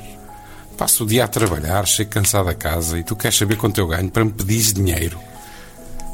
Passo 0.77 1.03
o 1.03 1.07
dia 1.07 1.25
a 1.25 1.27
trabalhar, 1.27 1.85
chego 1.85 2.09
cansado 2.09 2.49
a 2.49 2.53
casa 2.53 2.97
e 2.97 3.03
tu 3.03 3.15
queres 3.15 3.37
saber 3.37 3.57
quanto 3.57 3.79
eu 3.79 3.87
ganho 3.87 4.09
para 4.09 4.23
me 4.23 4.31
pedir 4.31 4.73
dinheiro? 4.73 5.19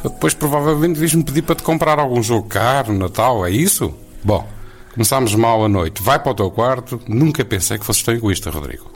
Depois 0.04 0.34
provavelmente 0.34 0.94
devias-me 0.94 1.24
pedir 1.24 1.44
para 1.44 1.56
te 1.56 1.64
comprar 1.64 2.00
algum 2.00 2.22
jogo 2.22 2.48
caro, 2.48 2.94
Natal, 2.94 3.46
é 3.46 3.52
isso? 3.52 3.94
Bom, 4.24 4.48
começámos 4.94 5.36
mal 5.36 5.64
a 5.64 5.70
noite. 5.70 6.02
Vai 6.02 6.20
para 6.20 6.32
o 6.32 6.36
teu 6.36 6.50
quarto. 6.50 7.00
Nunca 7.08 7.46
pensei 7.46 7.78
que 7.78 7.86
fosses 7.86 8.02
tão 8.04 8.14
egoísta, 8.14 8.50
Rodrigo. 8.50 8.92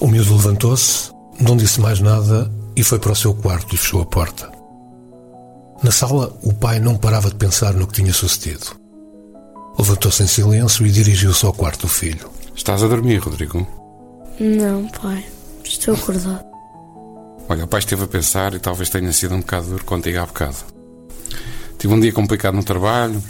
O 0.00 0.06
miúdo 0.06 0.36
levantou-se, 0.36 1.10
não 1.40 1.56
disse 1.56 1.80
mais 1.80 2.00
nada 2.00 2.50
e 2.76 2.84
foi 2.84 2.98
para 2.98 3.12
o 3.12 3.16
seu 3.16 3.34
quarto 3.34 3.74
e 3.74 3.78
fechou 3.78 4.00
a 4.00 4.06
porta. 4.06 4.50
Na 5.82 5.90
sala, 5.90 6.36
o 6.42 6.52
pai 6.52 6.78
não 6.78 6.96
parava 6.96 7.28
de 7.28 7.34
pensar 7.34 7.74
no 7.74 7.86
que 7.86 7.94
tinha 7.94 8.12
sucedido. 8.12 8.78
Levantou-se 9.78 10.22
em 10.22 10.26
silêncio 10.26 10.86
e 10.86 10.90
dirigiu-se 10.90 11.44
ao 11.46 11.52
quarto 11.52 11.82
do 11.82 11.88
filho. 11.88 12.30
Estás 12.54 12.82
a 12.82 12.88
dormir, 12.88 13.18
Rodrigo? 13.18 13.66
Não, 14.40 14.88
pai. 14.88 15.24
Estou 15.64 15.94
acordado. 15.94 16.44
Olha, 17.48 17.64
o 17.64 17.68
pai 17.68 17.80
esteve 17.80 18.04
a 18.04 18.08
pensar 18.08 18.54
e 18.54 18.58
talvez 18.58 18.90
tenha 18.90 19.12
sido 19.12 19.34
um 19.34 19.40
bocado 19.40 19.68
duro 19.68 19.84
contigo 19.84 20.18
há 20.18 20.26
bocado. 20.26 20.56
Tive 21.78 21.94
um 21.94 22.00
dia 22.00 22.12
complicado 22.12 22.54
no 22.54 22.64
trabalho 22.64 23.22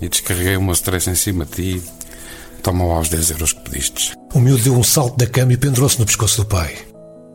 e 0.00 0.08
descarreguei 0.08 0.56
o 0.56 0.62
meu 0.62 0.72
stress 0.72 1.08
em 1.08 1.14
cima 1.14 1.44
de 1.44 1.50
ti. 1.52 1.82
Toma 2.64 2.86
lá 2.86 2.98
os 2.98 3.10
10 3.10 3.30
euros 3.32 3.52
que 3.52 3.60
pediste. 3.60 4.14
O 4.32 4.40
miúdo 4.40 4.64
deu 4.64 4.74
um 4.74 4.82
salto 4.82 5.18
da 5.18 5.26
cama 5.26 5.52
e 5.52 5.56
pendurou-se 5.56 6.00
no 6.00 6.06
pescoço 6.06 6.38
do 6.38 6.46
pai. 6.46 6.74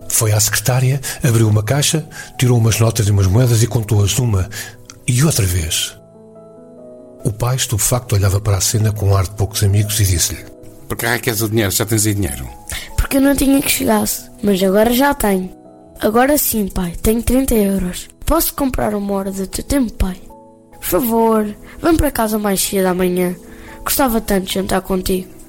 Foi 0.10 0.32
à 0.32 0.40
secretária, 0.40 1.00
abriu 1.24 1.48
uma 1.48 1.62
caixa, 1.62 2.04
tirou 2.36 2.58
umas 2.58 2.80
notas 2.80 3.08
e 3.08 3.12
umas 3.12 3.28
moedas 3.28 3.62
e 3.62 3.68
contou-as 3.68 4.18
uma 4.18 4.50
e 5.08 5.24
outra 5.24 5.46
vez. 5.46 5.96
O 7.24 7.32
pai, 7.32 7.58
estupefacto, 7.58 8.16
olhava 8.16 8.42
para 8.42 8.58
a 8.58 8.62
cena 8.62 8.92
com 8.92 9.10
um 9.10 9.16
ar 9.16 9.26
de 9.26 9.36
poucos 9.36 9.62
amigos 9.62 10.00
e 10.00 10.06
disse-lhe: 10.06 10.44
Por 10.88 10.98
que 10.98 11.06
é 11.06 11.20
que 11.20 11.30
és 11.30 11.44
o 11.44 11.50
dinheiro? 11.50 11.70
Já 11.70 11.86
tens 11.86 12.08
aí 12.08 12.16
dinheiro? 12.16 12.50
Porque 12.98 13.18
eu 13.18 13.22
não 13.22 13.36
tinha 13.36 13.62
que 13.62 13.70
chegasse, 13.70 14.32
mas 14.42 14.62
agora 14.64 14.92
já 14.92 15.14
tenho. 15.14 15.56
Agora 16.00 16.40
sim, 16.40 16.68
pai, 16.70 16.96
tenho 17.04 17.22
30 17.22 17.54
euros. 17.54 18.08
Posso 18.26 18.52
comprar 18.56 18.96
uma 18.96 19.14
hora 19.14 19.32
do 19.32 19.46
teu 19.46 19.64
tempo, 19.64 19.94
pai? 19.94 20.20
Por 20.72 20.86
favor, 20.86 21.56
vem 21.84 21.96
para 21.96 22.10
casa 22.10 22.40
mais 22.40 22.60
cedo 22.62 22.88
amanhã. 22.88 23.36
Gostava 23.84 24.22
tanto 24.22 24.48
de 24.48 24.54
jantar 24.54 24.82
contigo. 24.82 25.40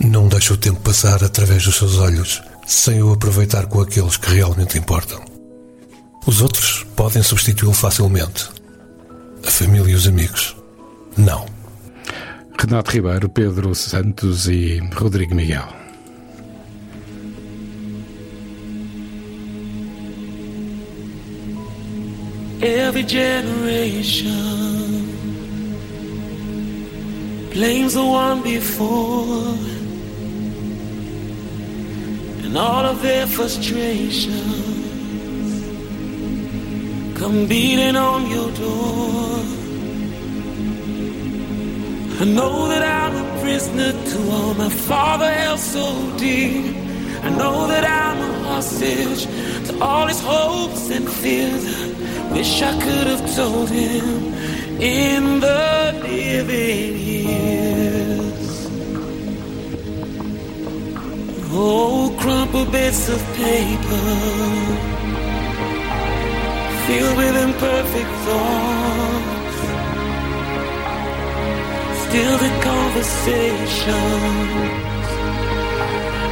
Não 0.00 0.28
deixa 0.28 0.54
o 0.54 0.56
tempo 0.56 0.80
passar 0.80 1.22
através 1.24 1.64
dos 1.64 1.76
seus 1.76 1.98
olhos, 1.98 2.42
sem 2.66 3.02
o 3.02 3.12
aproveitar 3.12 3.66
com 3.66 3.80
aqueles 3.80 4.16
que 4.16 4.30
realmente 4.30 4.78
importam. 4.78 5.20
Os 6.26 6.40
outros 6.40 6.86
podem 6.94 7.22
substituí-lo 7.22 7.74
facilmente. 7.74 8.48
A 9.46 9.50
família 9.50 9.92
e 9.92 9.94
os 9.94 10.06
amigos. 10.06 10.56
Não. 11.16 11.46
Renato 12.58 12.90
Ribeiro, 12.90 13.28
Pedro 13.28 13.74
Santos 13.74 14.46
e 14.46 14.78
Rodrigo 14.94 15.34
Miguel. 15.34 15.66
Every 22.60 23.04
generation 23.04 25.07
blames 27.50 27.94
the 27.94 28.04
one 28.04 28.42
before, 28.42 29.56
and 32.44 32.56
all 32.56 32.84
of 32.84 33.02
their 33.02 33.26
frustrations 33.26 34.68
come 37.18 37.46
beating 37.46 37.96
on 37.96 38.30
your 38.30 38.50
door. 38.52 39.40
I 42.20 42.24
know 42.24 42.68
that 42.68 42.82
I'm 42.82 43.14
a 43.24 43.40
prisoner 43.40 43.92
to 43.92 44.30
all 44.30 44.54
my 44.54 44.68
father 44.68 45.30
held 45.30 45.60
so 45.60 45.86
dear. 46.18 46.74
I 47.22 47.30
know 47.30 47.68
that 47.68 47.84
I'm 47.84 48.18
a 48.18 48.48
hostage 48.48 49.26
to 49.68 49.78
all 49.80 50.06
his 50.06 50.20
hopes 50.20 50.90
and 50.90 51.08
fears. 51.08 51.64
I 51.66 52.32
wish 52.32 52.60
I 52.62 52.72
could 52.84 53.06
have 53.06 53.34
told 53.36 53.68
him 53.70 54.34
in 54.80 55.40
the 55.40 55.92
living 56.02 56.96
years. 56.96 58.68
Oh, 61.50 62.14
crumpled 62.20 62.70
bits 62.70 63.08
of 63.08 63.20
paper 63.34 65.08
filled 66.86 67.16
with 67.16 67.36
imperfect 67.36 68.12
thoughts. 68.26 69.58
Still 72.06 72.36
the 72.38 72.52
conversations. 72.70 73.88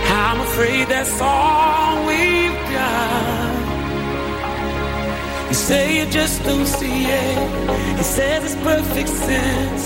I'm 0.09 0.41
afraid 0.41 0.89
that's 0.89 1.21
all 1.21 2.07
we've 2.07 2.61
got. 2.73 3.56
You 5.49 5.55
say 5.55 5.99
you 5.99 6.07
just 6.11 6.43
don't 6.45 6.67
see 6.67 7.05
it. 7.05 7.99
He 7.99 8.03
says 8.03 8.45
it's 8.45 8.63
perfect 8.63 9.09
sense. 9.09 9.85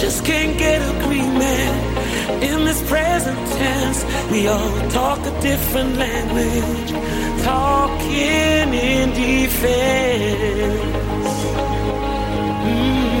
Just 0.00 0.24
can't 0.24 0.56
get 0.58 0.80
agreement 0.96 2.42
in 2.42 2.64
this 2.64 2.80
present 2.88 3.38
tense. 3.58 4.04
We 4.30 4.48
all 4.48 4.90
talk 4.90 5.18
a 5.26 5.40
different 5.42 5.96
language, 5.96 6.90
talking 7.44 8.74
in 8.74 9.10
defense. 9.10 10.80
Mm. 12.64 13.19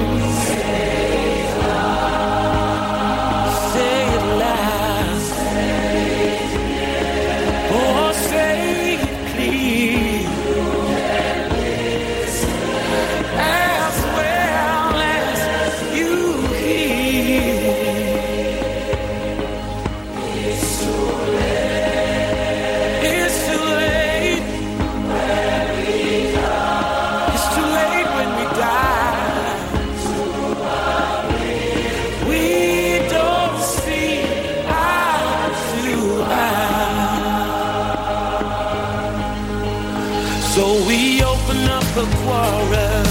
Quarrel 42.18 43.04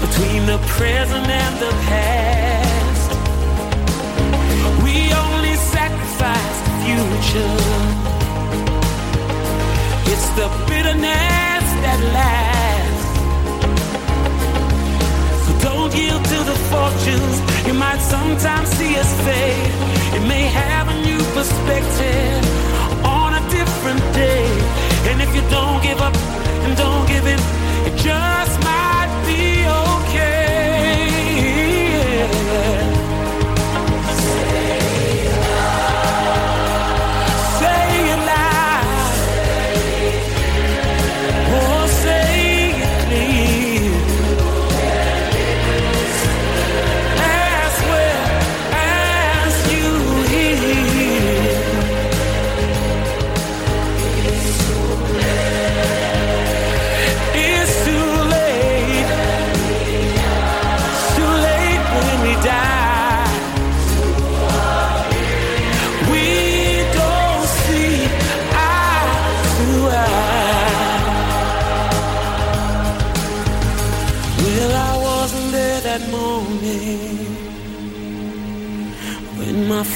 between 0.00 0.46
the 0.46 0.58
present 0.76 1.26
and 1.26 1.54
the 1.64 1.72
past. 1.88 3.10
We 4.84 4.96
only 5.24 5.54
sacrifice 5.74 6.58
the 6.66 6.74
future. 6.84 7.56
It's 10.12 10.28
the 10.40 10.48
bitterness 10.68 11.64
that 11.84 12.00
lasts. 12.18 13.06
So 15.44 15.52
don't 15.68 15.92
yield 15.94 16.24
to 16.32 16.38
the 16.50 16.58
fortunes. 16.70 17.36
You 17.66 17.74
might 17.74 18.00
sometimes 18.00 18.68
see 18.76 18.96
us 18.96 19.10
fade. 19.24 19.72
It 20.16 20.24
may 20.28 20.44
have 20.62 20.88
a 20.88 20.96
new 21.08 21.22
perspective 21.38 22.42
on 23.04 23.34
a 23.34 23.42
different 23.50 24.02
day. 24.14 24.46
And 25.10 25.20
if 25.20 25.34
you 25.34 25.42
don't 25.50 25.82
give 25.82 26.00
up 26.00 26.14
and 26.64 26.76
don't 26.76 27.06
give 27.06 27.26
in, 27.26 27.38
it 27.86 27.96
just 27.98 28.60
might 28.64 28.83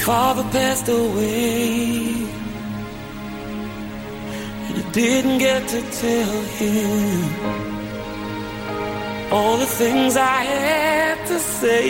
father 0.09 0.43
passed 0.57 0.89
away, 0.89 2.09
and 4.65 4.75
I 4.83 4.85
didn't 4.91 5.37
get 5.37 5.61
to 5.73 5.81
tell 6.03 6.35
him 6.59 7.19
all 9.31 9.57
the 9.57 9.71
things 9.81 10.17
I 10.17 10.39
had 10.55 11.17
to 11.27 11.37
say. 11.59 11.89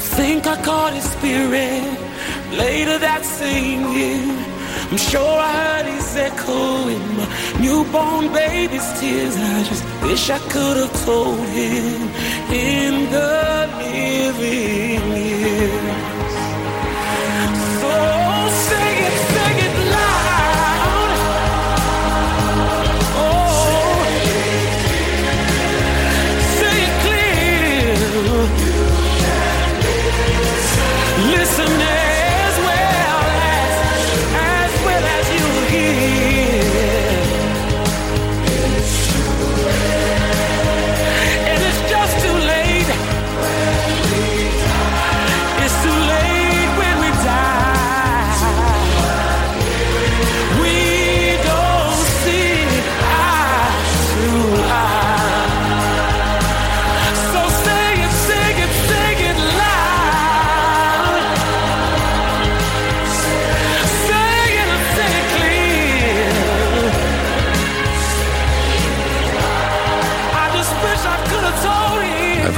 I 0.00 0.02
think 0.18 0.46
I 0.46 0.56
caught 0.68 0.94
his 0.94 1.08
spirit 1.16 1.84
later 2.62 2.96
that 3.08 3.22
same 3.22 3.82
year. 3.98 4.24
I'm 4.90 5.00
sure 5.12 5.36
I 5.50 5.52
heard 5.62 5.86
his 5.96 6.16
echo 6.28 6.62
in 6.96 7.04
my 7.18 7.26
newborn 7.64 8.26
baby's 8.32 8.88
tears. 8.98 9.36
I 9.36 9.58
just 9.70 9.84
wish 10.06 10.30
I 10.30 10.40
could 10.52 10.76
have 10.82 10.94
told 11.04 11.46
him 11.60 11.96
in 12.68 13.10
the 13.14 13.45
living 14.32 15.12
here. 15.14 16.15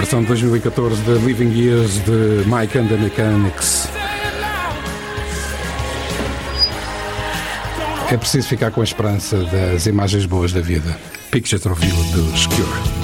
versão 0.09 0.22
de 0.22 0.28
2014 0.28 1.02
de 1.02 1.18
Living 1.18 1.52
Years 1.52 2.02
de 2.04 2.48
Mike 2.48 2.78
and 2.78 2.86
the 2.86 2.96
Mechanics. 2.96 3.88
É 8.11 8.16
preciso 8.16 8.48
ficar 8.48 8.70
com 8.70 8.80
a 8.80 8.84
esperança 8.84 9.36
das 9.44 9.84
imagens 9.84 10.24
boas 10.24 10.50
da 10.50 10.62
vida. 10.62 10.98
Picture 11.30 11.61
of 11.70 11.86
You 11.86 11.94
dos 12.14 12.46
Cure. 12.46 12.97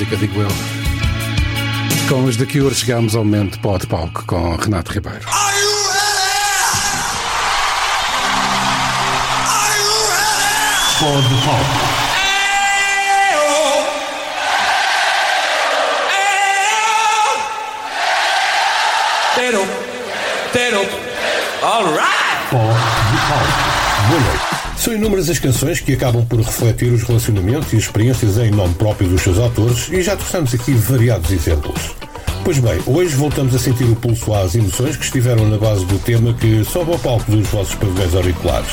Música, 0.00 0.16
digo 0.16 0.40
eu. 0.40 0.48
Com 2.08 2.24
os 2.24 2.36
The 2.36 2.46
Cure 2.46 2.74
chegamos 2.74 3.14
ao 3.14 3.22
momento 3.22 3.58
pó 3.60 3.76
de 3.76 3.86
palco 3.86 4.24
com 4.26 4.56
Renato 4.56 4.92
Ribeiro. 4.92 5.20
Pó 10.98 11.06
de 11.06 11.34
palco. 11.44 12.10
Tero, 19.34 19.66
Tero, 20.52 20.80
alright! 21.62 22.50
Pó 22.50 22.58
de 22.58 23.18
palco. 23.28 24.08
Boa 24.08 24.20
noite. 24.20 24.59
São 24.80 24.94
inúmeras 24.94 25.28
as 25.28 25.38
canções 25.38 25.78
que 25.78 25.92
acabam 25.92 26.24
por 26.24 26.40
refletir 26.40 26.90
os 26.90 27.02
relacionamentos 27.02 27.70
e 27.74 27.76
experiências 27.76 28.38
em 28.38 28.50
nome 28.50 28.72
próprio 28.72 29.10
dos 29.10 29.20
seus 29.20 29.36
autores 29.36 29.90
e 29.92 30.00
já 30.00 30.16
trouxemos 30.16 30.54
aqui 30.54 30.72
variados 30.72 31.30
exemplos. 31.30 31.90
Pois 32.42 32.58
bem, 32.58 32.80
hoje 32.86 33.14
voltamos 33.14 33.54
a 33.54 33.58
sentir 33.58 33.84
o 33.84 33.94
pulso 33.94 34.32
às 34.32 34.54
emoções 34.54 34.96
que 34.96 35.04
estiveram 35.04 35.46
na 35.50 35.58
base 35.58 35.84
do 35.84 35.98
tema 35.98 36.32
que 36.32 36.64
sobe 36.64 36.92
ao 36.92 36.98
palco 36.98 37.30
dos 37.30 37.46
vossos 37.48 37.74
pavilhões 37.74 38.14
auriculares. 38.14 38.72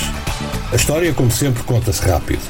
A 0.71 0.77
história, 0.77 1.13
como 1.13 1.29
sempre, 1.29 1.61
conta-se 1.63 2.01
rápido. 2.01 2.41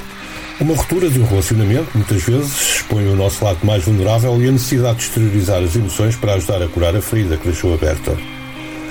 Uma 0.61 0.75
ruptura 0.75 1.09
de 1.09 1.19
um 1.19 1.25
relacionamento, 1.25 1.89
muitas 1.95 2.21
vezes, 2.21 2.75
expõe 2.75 3.07
o 3.07 3.15
nosso 3.15 3.43
lado 3.43 3.57
mais 3.63 3.83
vulnerável 3.83 4.39
e 4.39 4.49
a 4.49 4.51
necessidade 4.51 4.99
de 4.99 5.05
exteriorizar 5.05 5.63
as 5.63 5.75
emoções 5.75 6.15
para 6.15 6.35
ajudar 6.35 6.61
a 6.61 6.67
curar 6.67 6.95
a 6.95 7.01
ferida 7.01 7.35
que 7.37 7.47
deixou 7.47 7.73
aberta. 7.73 8.15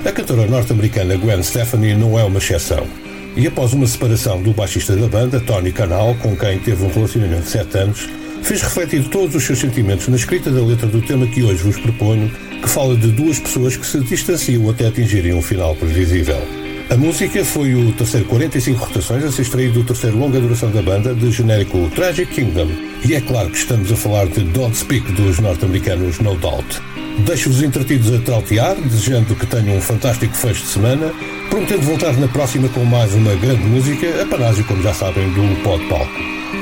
A 0.04 0.10
cantora 0.10 0.44
norte-americana 0.48 1.16
Gwen 1.16 1.40
Stefani 1.44 1.94
não 1.94 2.18
é 2.18 2.24
uma 2.24 2.38
exceção. 2.38 3.05
E 3.36 3.46
após 3.46 3.74
uma 3.74 3.86
separação 3.86 4.40
do 4.40 4.54
baixista 4.54 4.96
da 4.96 5.06
banda, 5.06 5.38
Tony 5.38 5.70
Canal, 5.70 6.14
com 6.14 6.34
quem 6.34 6.58
teve 6.58 6.82
um 6.82 6.88
relacionamento 6.88 7.42
de 7.42 7.50
7 7.50 7.78
anos, 7.78 8.08
fez 8.42 8.62
refletir 8.62 9.06
todos 9.08 9.34
os 9.34 9.44
seus 9.44 9.58
sentimentos 9.58 10.08
na 10.08 10.16
escrita 10.16 10.50
da 10.50 10.64
letra 10.64 10.86
do 10.86 11.02
tema 11.02 11.26
que 11.26 11.42
hoje 11.42 11.62
vos 11.62 11.78
proponho, 11.78 12.30
que 12.62 12.66
fala 12.68 12.96
de 12.96 13.08
duas 13.08 13.38
pessoas 13.38 13.76
que 13.76 13.84
se 13.84 14.00
distanciam 14.00 14.70
até 14.70 14.86
atingirem 14.86 15.34
um 15.34 15.42
final 15.42 15.76
previsível. 15.76 16.40
A 16.88 16.96
música 16.96 17.44
foi 17.44 17.74
o 17.74 17.92
terceiro 17.92 18.24
45 18.26 18.78
rotações 18.82 19.24
a 19.24 19.30
ser 19.30 19.42
extraído 19.42 19.74
do 19.74 19.84
terceiro 19.84 20.16
longa 20.16 20.40
duração 20.40 20.70
da 20.70 20.80
banda, 20.80 21.14
de 21.14 21.30
genérico 21.30 21.90
Tragic 21.94 22.32
Kingdom. 22.32 22.68
E 23.06 23.14
é 23.14 23.20
claro 23.20 23.50
que 23.50 23.58
estamos 23.58 23.92
a 23.92 23.96
falar 23.96 24.28
de 24.28 24.44
Don't 24.44 24.74
Speak 24.74 25.12
dos 25.12 25.40
norte-americanos 25.40 26.20
No 26.20 26.36
Doubt. 26.36 26.80
Deixo-vos 27.24 27.62
entretidos 27.62 28.12
a 28.12 28.20
trautear, 28.20 28.76
desejando 28.76 29.34
que 29.34 29.46
tenham 29.46 29.76
um 29.76 29.80
fantástico 29.80 30.34
fecho 30.34 30.62
de 30.62 30.68
semana, 30.68 31.12
prometendo 31.48 31.82
voltar 31.82 32.12
na 32.14 32.28
próxima 32.28 32.68
com 32.68 32.84
mais 32.84 33.14
uma 33.14 33.34
grande 33.34 33.64
música, 33.64 34.22
a 34.22 34.26
panágio, 34.26 34.64
como 34.64 34.82
já 34.82 34.92
sabem, 34.92 35.28
do 35.30 35.62
Pod 35.62 35.84
Palco. 35.86 36.12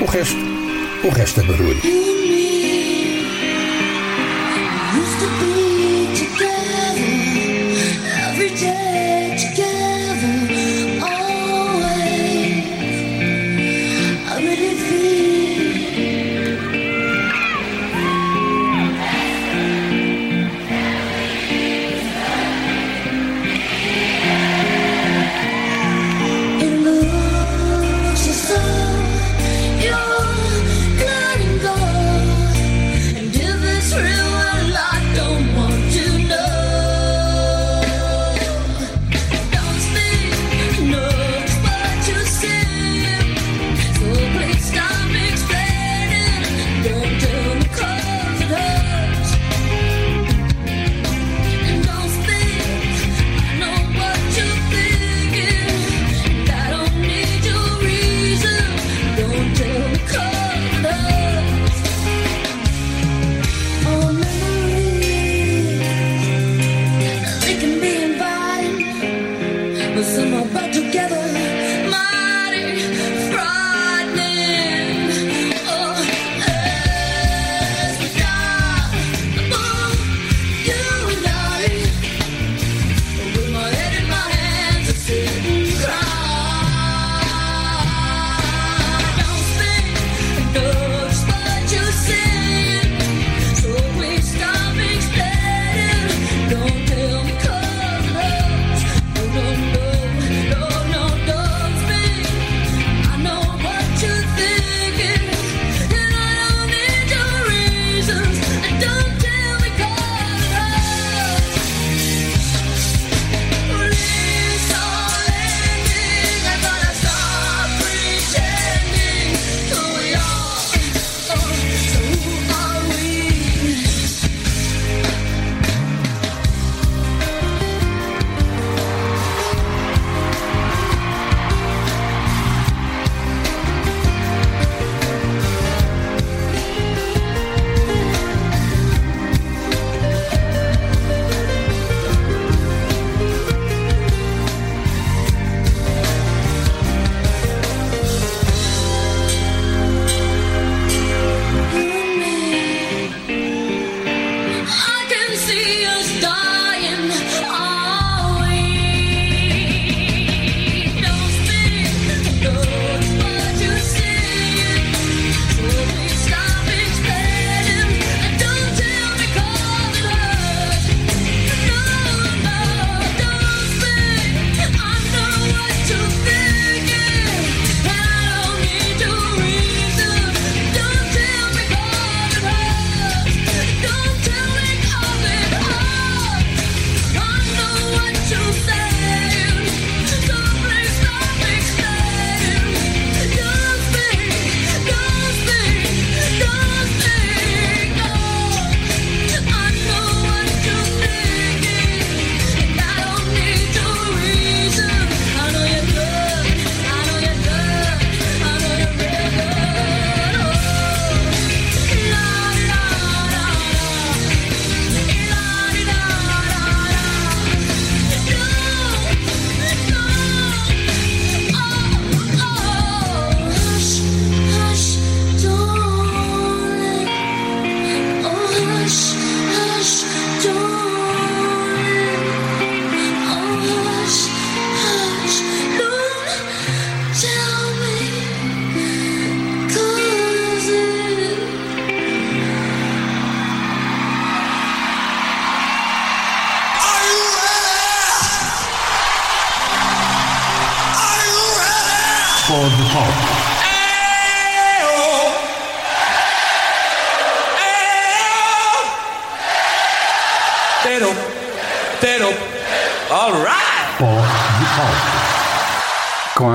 O 0.00 0.06
resto, 0.06 0.38
o 1.04 1.08
resto 1.10 1.40
é 1.40 1.44
barulho. 1.44 2.04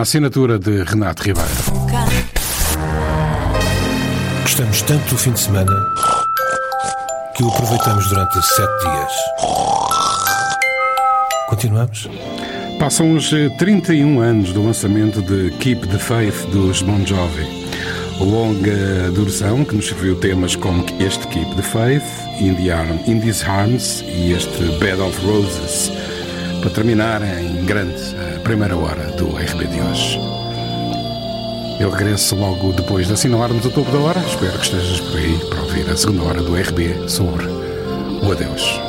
assinatura 0.09 0.57
de 0.57 0.83
Renato 0.85 1.21
Ribeiro. 1.21 1.49
Gostamos 4.41 4.81
tanto 4.81 5.07
do 5.11 5.17
fim 5.19 5.33
de 5.33 5.39
semana 5.39 5.71
que 7.35 7.43
o 7.43 7.47
aproveitamos 7.49 8.09
durante 8.09 8.41
sete 8.41 8.79
dias. 8.81 9.11
Continuamos? 11.47 12.09
Passam 12.79 13.13
os 13.13 13.31
eh, 13.31 13.49
31 13.59 14.19
anos 14.19 14.51
do 14.51 14.65
lançamento 14.65 15.21
de 15.21 15.51
Keep 15.59 15.87
the 15.87 15.99
Faith 15.99 16.47
dos 16.51 16.81
Bon 16.81 17.05
Jovi. 17.05 17.45
Longa 18.19 19.11
duração 19.13 19.63
que 19.63 19.75
nos 19.75 19.89
serviu 19.89 20.15
temas 20.15 20.55
como 20.55 20.83
este 20.99 21.27
Keep 21.27 21.55
the 21.55 21.61
Faith, 21.61 22.41
In, 22.41 22.55
the 22.55 22.71
Arm, 22.71 22.97
In 23.05 23.19
These 23.21 23.45
Arms 23.45 24.03
e 24.07 24.31
este 24.31 24.63
Bed 24.79 24.99
of 24.99 25.15
Roses. 25.23 25.91
Para 26.61 26.71
terminar 26.71 27.21
em 27.21 27.63
grande 27.63 27.93
eh, 28.15 28.28
a 28.39 28.41
primeira 28.41 28.75
hora 28.75 29.05
do 29.11 29.27
RB 29.27 29.67
de 29.67 29.81
hoje. 29.81 30.19
Eu 31.79 31.89
regresso 31.89 32.35
logo 32.35 32.71
depois 32.71 33.07
de 33.07 33.13
assinalarmos 33.13 33.65
o 33.65 33.69
topo 33.69 33.91
da 33.91 33.99
hora. 33.99 34.19
Espero 34.19 34.57
que 34.57 34.65
estejas 34.65 34.99
por 35.01 35.17
aí 35.17 35.37
para 35.49 35.61
ouvir 35.61 35.89
a 35.89 35.97
segunda 35.97 36.23
hora 36.23 36.41
do 36.41 36.55
RB 36.55 37.09
sobre 37.09 37.45
o 37.45 38.31
Adeus. 38.31 38.88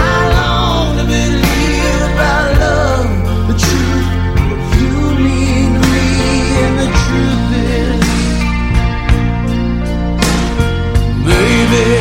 living 11.71 12.00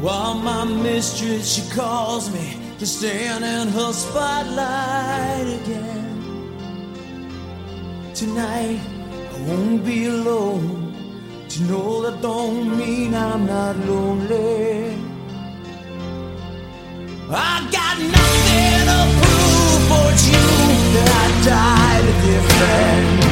While 0.00 0.36
my 0.36 0.64
mistress, 0.64 1.56
she 1.56 1.70
calls 1.76 2.32
me 2.32 2.56
to 2.78 2.86
stand 2.86 3.44
in 3.44 3.68
her 3.68 3.92
spotlight 3.92 5.60
again. 5.60 6.00
Tonight, 8.14 8.80
I 9.34 9.40
won't 9.46 9.84
be 9.84 10.06
alone. 10.06 10.94
To 11.50 11.62
know 11.64 12.00
that 12.02 12.22
don't 12.22 12.78
mean 12.78 13.14
I'm 13.14 13.44
not 13.44 13.76
lonely. 13.76 14.96
I 17.28 17.68
got 17.70 17.98
nothing 18.16 18.80
to 18.90 19.00
prove 19.20 19.82
for 19.90 20.08
you 20.30 20.44
that 20.94 21.10
I 21.20 21.44
died 21.44 22.04
a 22.04 22.14
different. 22.26 23.29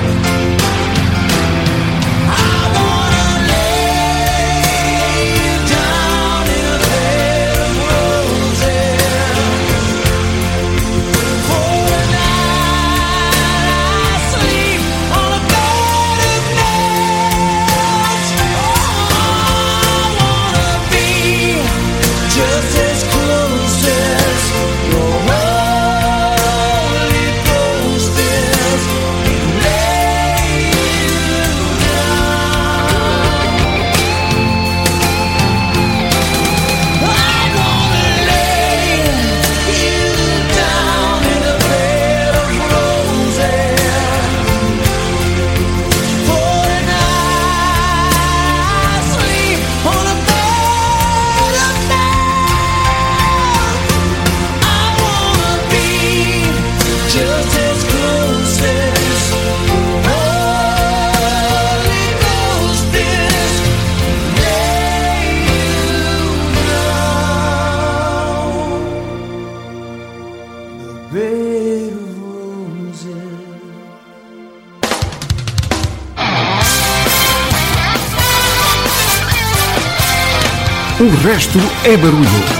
resto 81.28 81.58
é 81.84 81.94
barulho. 81.94 82.57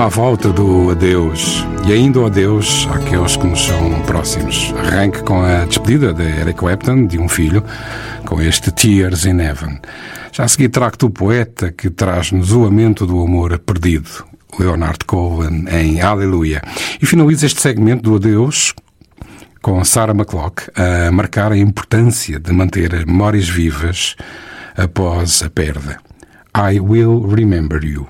à 0.00 0.06
volta 0.06 0.52
do 0.52 0.90
adeus 0.90 1.64
e 1.86 1.92
ainda 1.92 2.20
o 2.20 2.26
adeus 2.26 2.86
àqueles 2.92 3.36
que 3.36 3.46
nos 3.46 3.64
são 3.64 4.00
próximos. 4.02 4.72
Arranque 4.78 5.22
com 5.24 5.42
a 5.42 5.64
despedida 5.64 6.14
de 6.14 6.22
Eric 6.22 6.58
Clapton 6.58 7.06
de 7.06 7.18
um 7.18 7.28
filho, 7.28 7.64
com 8.24 8.40
este 8.40 8.70
Tears 8.70 9.24
in 9.24 9.40
Heaven. 9.40 9.80
Já 10.30 10.44
a 10.44 10.48
seguir 10.48 10.68
tracto 10.68 11.06
o 11.06 11.10
poeta 11.10 11.72
que 11.72 11.90
traz-nos 11.90 12.52
o 12.52 12.62
lamento 12.62 13.06
do 13.06 13.20
amor 13.20 13.58
perdido, 13.58 14.24
Leonard 14.58 15.04
Cohen, 15.04 15.64
em 15.68 16.00
Aleluia. 16.00 16.62
E 17.02 17.06
finaliza 17.06 17.46
este 17.46 17.60
segmento 17.60 18.02
do 18.02 18.16
adeus 18.16 18.74
com 19.60 19.84
Sarah 19.84 20.14
McClock 20.14 20.62
a 20.76 21.10
marcar 21.10 21.50
a 21.50 21.58
importância 21.58 22.38
de 22.38 22.52
manter 22.52 23.04
memórias 23.04 23.48
vivas 23.48 24.14
após 24.76 25.42
a 25.42 25.50
perda. 25.50 25.98
I 26.56 26.78
will 26.78 27.26
remember 27.26 27.84
you. 27.84 28.06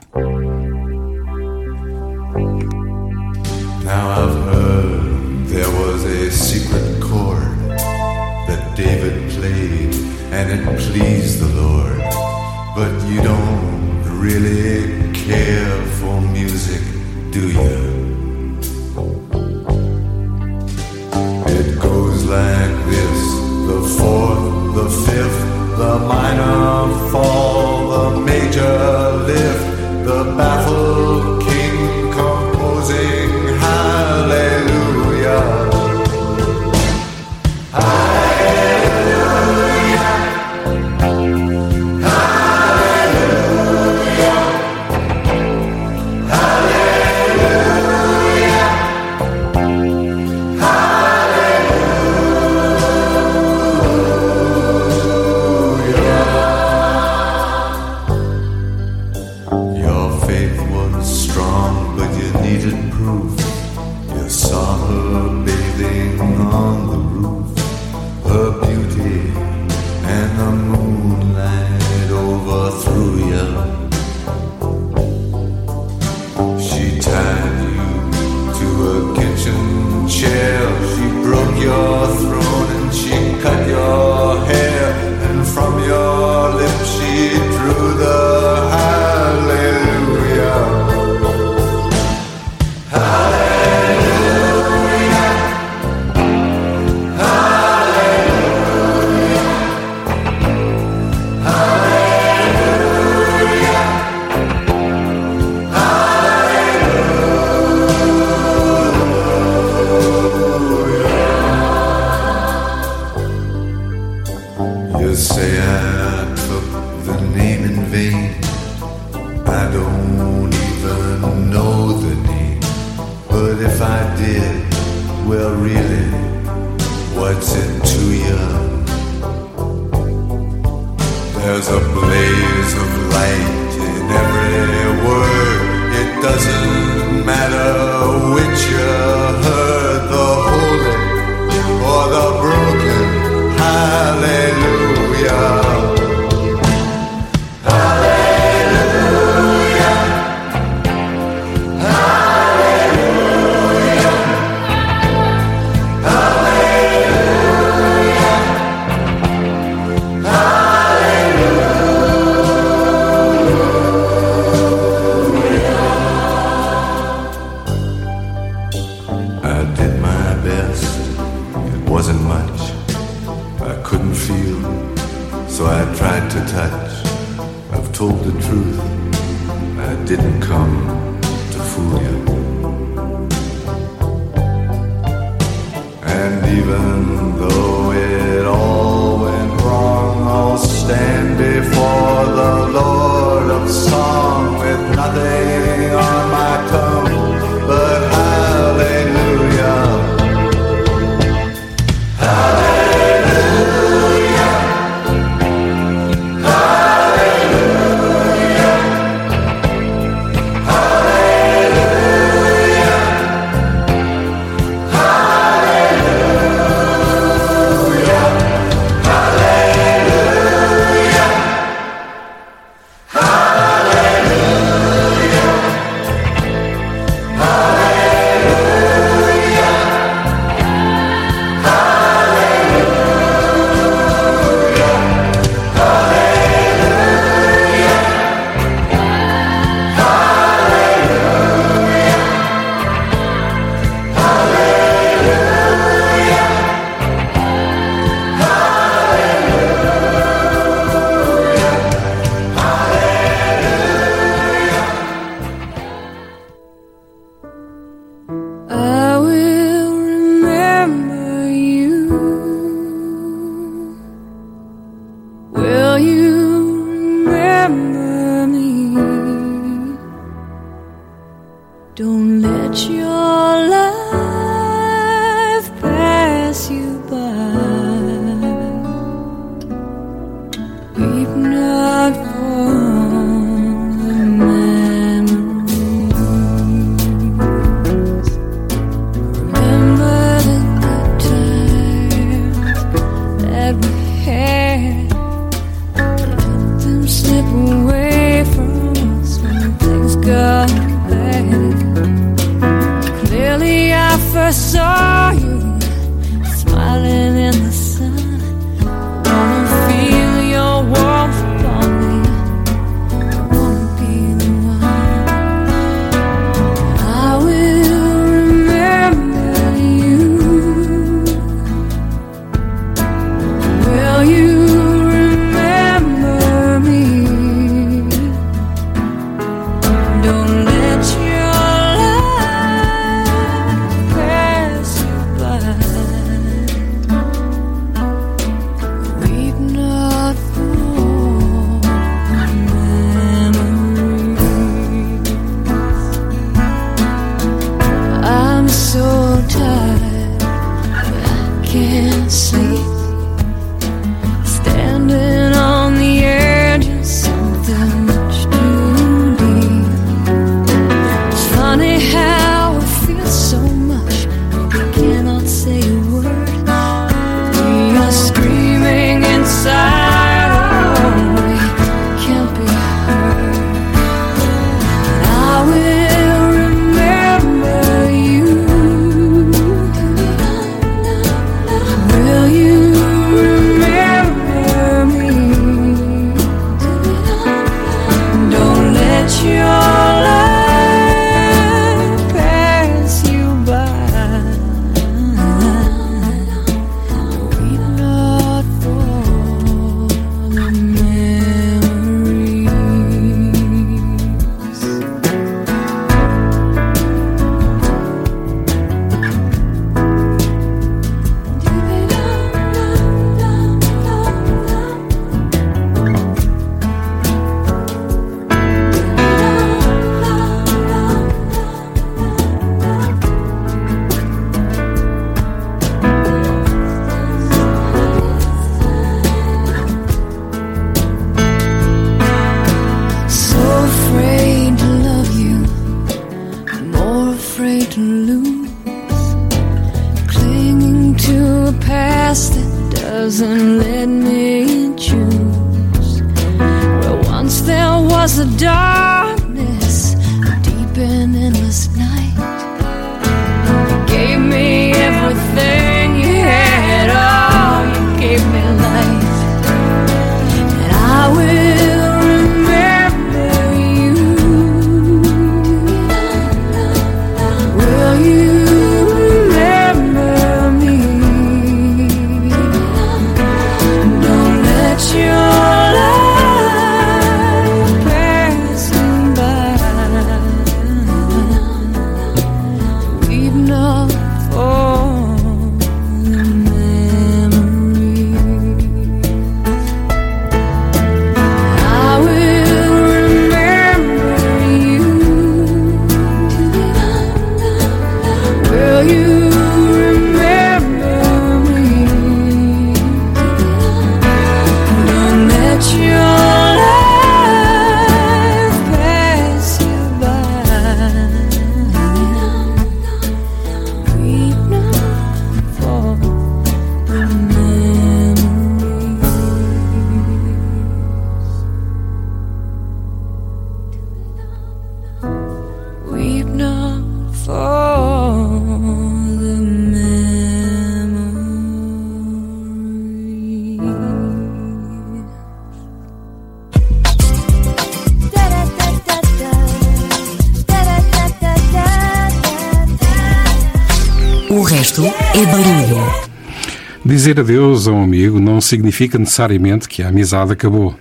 Dizer 547.29 547.41
adeus 547.41 547.87
a 547.87 547.93
um 547.93 548.03
amigo 548.03 548.41
não 548.41 548.59
significa 548.59 549.19
necessariamente 549.19 549.87
que 549.87 550.03
a 550.03 550.09
amizade 550.09 550.51
acabou. 550.51 550.99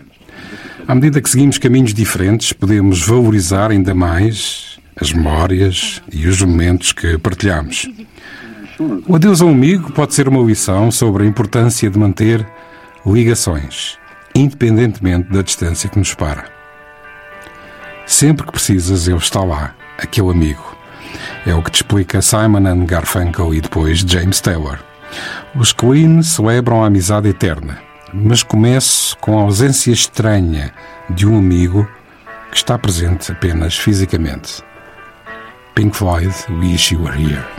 À 0.85 0.93
medida 0.93 1.21
que 1.21 1.29
seguimos 1.29 1.57
caminhos 1.57 1.93
diferentes, 1.93 2.51
podemos 2.51 3.01
valorizar 3.01 3.71
ainda 3.71 3.95
mais 3.95 4.77
as 4.99 5.13
memórias 5.13 6.01
e 6.11 6.27
os 6.27 6.41
momentos 6.41 6.91
que 6.91 7.17
partilhamos. 7.17 7.87
O 9.07 9.15
adeus 9.15 9.41
a 9.41 9.45
um 9.45 9.51
amigo 9.51 9.93
pode 9.93 10.13
ser 10.13 10.27
uma 10.27 10.43
lição 10.43 10.91
sobre 10.91 11.23
a 11.23 11.25
importância 11.25 11.89
de 11.89 11.97
manter 11.97 12.45
ligações, 13.05 13.97
independentemente 14.35 15.31
da 15.31 15.41
distância 15.41 15.89
que 15.89 15.97
nos 15.97 16.09
separa. 16.09 16.43
Sempre 18.05 18.45
que 18.45 18.51
precisas, 18.51 19.07
ele 19.07 19.15
está 19.15 19.45
lá, 19.45 19.73
aquele 19.97 20.31
amigo. 20.31 20.75
É 21.45 21.55
o 21.55 21.63
que 21.63 21.71
te 21.71 21.75
explica 21.75 22.21
Simon 22.21 22.67
and 22.67 22.85
Garfunkel 22.85 23.53
e 23.53 23.61
depois 23.61 23.99
James 23.99 24.41
Taylor. 24.41 24.86
Os 25.55 25.73
Queen 25.73 26.21
celebram 26.21 26.83
a 26.83 26.87
amizade 26.87 27.27
eterna, 27.27 27.79
mas 28.13 28.43
começo 28.43 29.17
com 29.17 29.39
a 29.39 29.43
ausência 29.43 29.91
estranha 29.91 30.73
de 31.09 31.27
um 31.27 31.37
amigo 31.37 31.87
que 32.51 32.57
está 32.57 32.77
presente 32.77 33.31
apenas 33.31 33.77
fisicamente. 33.77 34.63
Pink 35.75 35.95
Floyd, 35.95 36.33
Wish 36.59 36.93
You 36.93 37.03
Were 37.03 37.17
Here. 37.17 37.56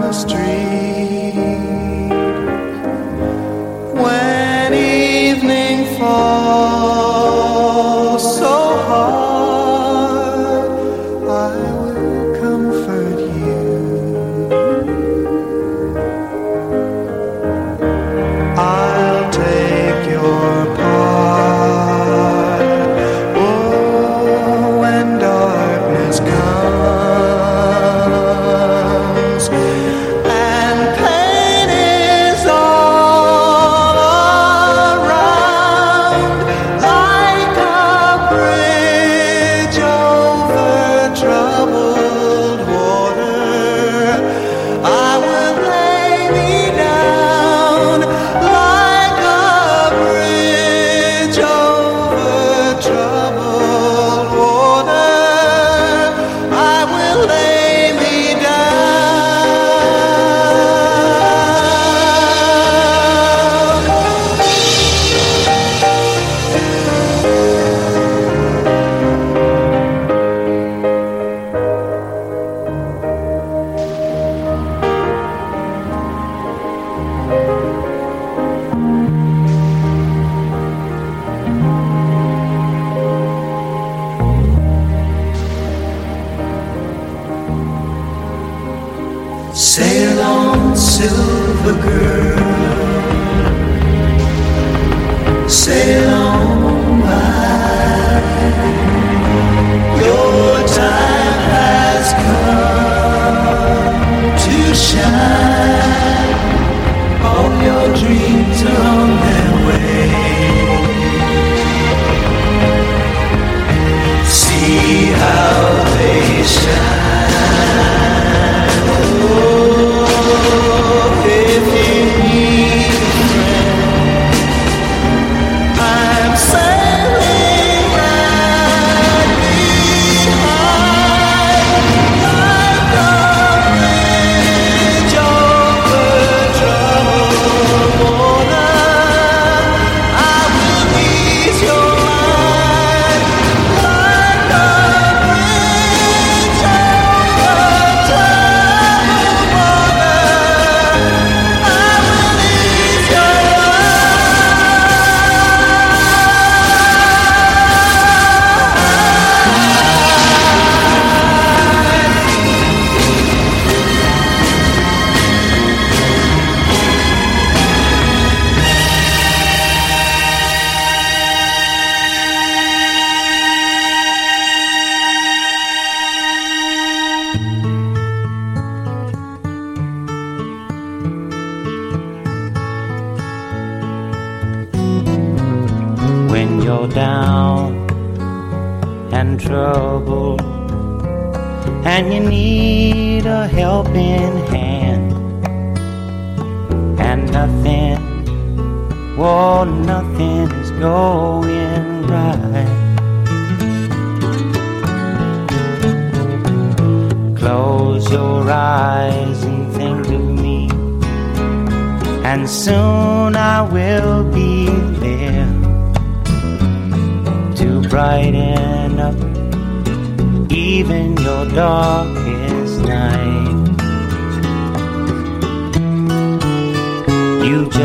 the 0.00 0.12
street. 0.12 0.93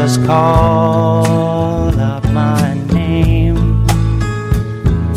Just 0.09 0.25
call 0.25 1.99
up 1.99 2.23
my 2.31 2.73
name. 2.91 3.85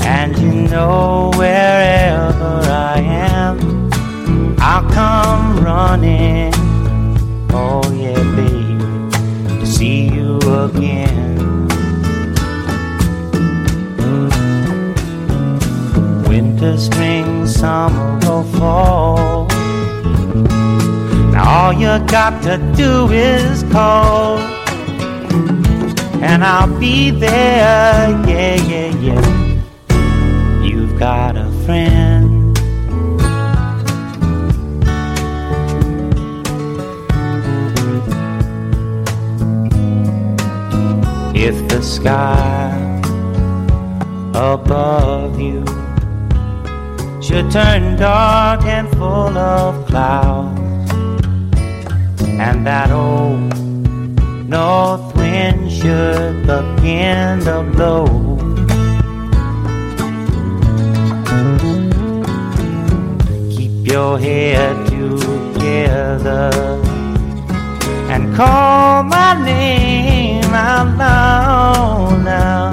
And 0.05 0.37
you 0.37 0.53
know 0.69 1.31
wherever 1.35 2.61
I 2.69 2.99
am, 3.01 3.89
I'll 4.59 4.87
come 4.91 5.65
running. 5.65 6.53
Oh 7.55 7.81
yeah, 7.91 8.23
baby, 8.37 9.61
to 9.61 9.67
see 9.67 10.09
you 10.09 10.37
again. 10.67 11.39
Winter, 16.29 16.77
spring, 16.77 17.47
summer, 17.47 18.21
or 18.29 18.45
fall. 18.45 19.47
Now 21.33 21.45
all 21.49 21.73
you 21.73 21.99
got 22.09 22.43
to 22.43 22.59
do 22.77 23.11
is 23.11 23.63
call 23.73 24.52
and 26.23 26.45
I'll 26.45 26.79
be 26.79 27.11
there. 27.11 28.09
Yeah, 28.27 28.55
yeah, 28.55 28.91
yeah. 29.07 30.63
You've 30.63 30.99
got 30.99 31.37
a 31.37 31.51
friend. 31.65 32.57
If 41.35 41.69
the 41.69 41.83
sky 41.83 42.71
above 44.33 45.41
you 45.41 45.65
should 47.21 47.51
turn 47.51 47.97
dark 47.97 48.65
and 48.65 48.89
full 48.91 49.37
of 49.37 49.87
clouds, 49.87 50.93
and 52.39 52.65
that 52.65 52.93
old 52.93 53.59
north 54.49 55.12
wind 55.43 55.73
should 55.73 56.47
the 56.47 56.61
to 57.47 57.57
blow. 57.73 58.07
Keep 63.55 63.93
your 63.93 64.19
head 64.19 64.77
together 64.89 66.51
and 68.13 68.35
call 68.37 69.03
my 69.03 69.31
name 69.45 70.53
out 70.69 70.89
loud 70.99 72.25
now. 72.25 72.73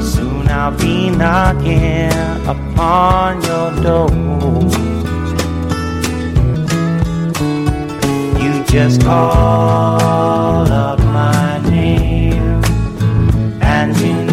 Soon 0.00 0.48
I'll 0.48 0.76
be 0.78 1.10
knocking 1.10 2.12
upon 2.54 3.42
your 3.48 3.70
door. 3.82 4.26
just 8.76 9.00
call. 9.00 10.35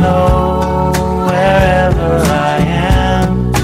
Know 0.03 0.91
wherever 1.27 2.11
I 2.51 2.57
am, 2.59 3.55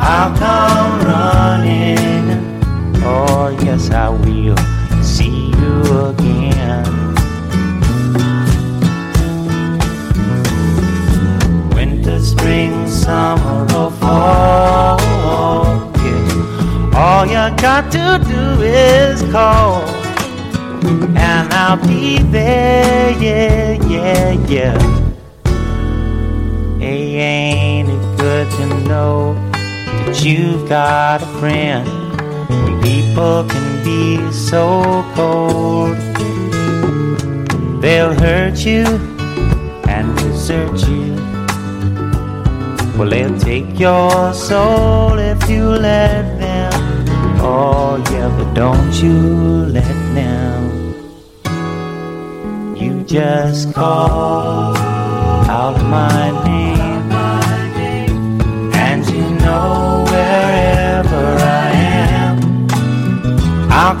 I'll 0.00 0.32
come 0.36 0.92
running. 1.12 2.26
Oh, 3.04 3.56
yes, 3.62 3.90
I 3.90 4.08
will 4.08 4.58
see 5.02 5.38
you 5.60 5.74
again. 6.10 6.84
Winter, 11.74 12.18
spring, 12.20 12.88
summer, 12.88 13.62
or 13.80 13.90
fall. 14.00 14.98
Yeah. 16.04 17.00
All 17.00 17.24
you 17.26 17.44
got 17.66 17.92
to 17.92 18.06
do 18.34 18.42
is 18.62 19.22
call, 19.30 19.82
and 21.28 21.46
I'll 21.62 21.80
be 21.86 22.18
there. 22.18 23.12
Yeah, 23.22 23.86
yeah, 23.86 24.32
yeah. 24.48 25.05
You've 30.24 30.68
got 30.68 31.22
a 31.22 31.26
friend 31.38 31.88
when 32.48 32.82
people 32.82 33.44
can 33.44 33.84
be 33.84 34.32
so 34.32 35.04
cold? 35.14 35.96
They'll 37.82 38.14
hurt 38.14 38.58
you 38.64 38.84
and 39.88 40.16
desert 40.16 40.88
you. 40.88 41.14
Well, 42.96 43.10
they'll 43.10 43.38
take 43.38 43.78
your 43.78 44.32
soul 44.32 45.18
if 45.18 45.48
you 45.50 45.64
let 45.64 46.38
them. 46.38 46.72
Oh, 47.40 48.02
yeah, 48.10 48.28
but 48.36 48.54
don't 48.54 48.92
you 49.02 49.66
let 49.66 49.96
them. 50.14 50.94
You 52.76 53.02
just 53.04 53.74
call 53.74 54.76
out 54.76 55.78
my 55.82 56.30
name, 56.44 56.65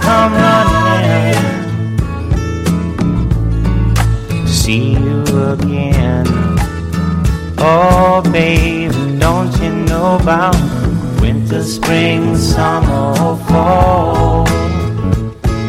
come 0.06 0.32
running 0.34 0.86
see 4.66 4.94
you 4.94 5.22
again. 5.54 6.26
Oh, 7.56 8.20
baby, 8.32 9.16
don't 9.16 9.52
you 9.62 9.70
know 9.90 10.18
about 10.20 10.56
winter, 11.20 11.62
spring, 11.62 12.36
summer, 12.36 13.36
fall? 13.46 14.44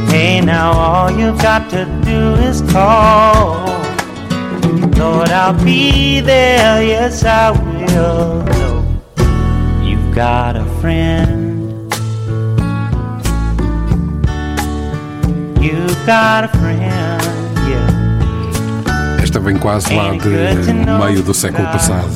Hey, 0.10 0.42
now 0.42 0.72
all 0.72 1.12
you've 1.12 1.40
got 1.44 1.70
to 1.70 1.86
do 2.04 2.20
is 2.50 2.62
call. 2.72 3.68
Lord, 4.98 5.30
I'll 5.30 5.64
be 5.64 6.22
there, 6.22 6.82
yes, 6.82 7.24
I 7.24 7.52
will. 7.52 8.44
You've 9.88 10.16
got 10.16 10.56
a 10.56 10.66
friend. 10.82 11.37
Esta 19.22 19.42
vem 19.42 19.58
quase 19.58 19.94
lá 19.94 20.12
de 20.12 20.30
meio 20.30 21.22
do 21.22 21.34
século 21.34 21.68
passado. 21.68 22.10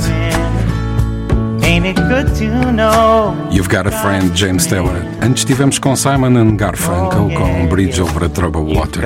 Ain't 1.62 1.86
it 1.86 2.00
good 2.04 2.32
to 2.40 2.72
know? 2.72 3.36
You've 3.52 3.68
Got 3.68 3.88
a 3.88 3.92
Friend, 3.92 4.32
James 4.34 4.66
Taylor. 4.66 4.96
Antes 5.22 5.44
tivemos 5.44 5.78
com 5.78 5.94
Simon 5.98 6.38
and 6.38 6.56
Garfunkel 6.56 7.32
com 7.32 7.68
Bridge 7.68 8.02
Over 8.02 8.24
a 8.24 8.30
Troubled 8.30 8.74
Water. 8.74 9.04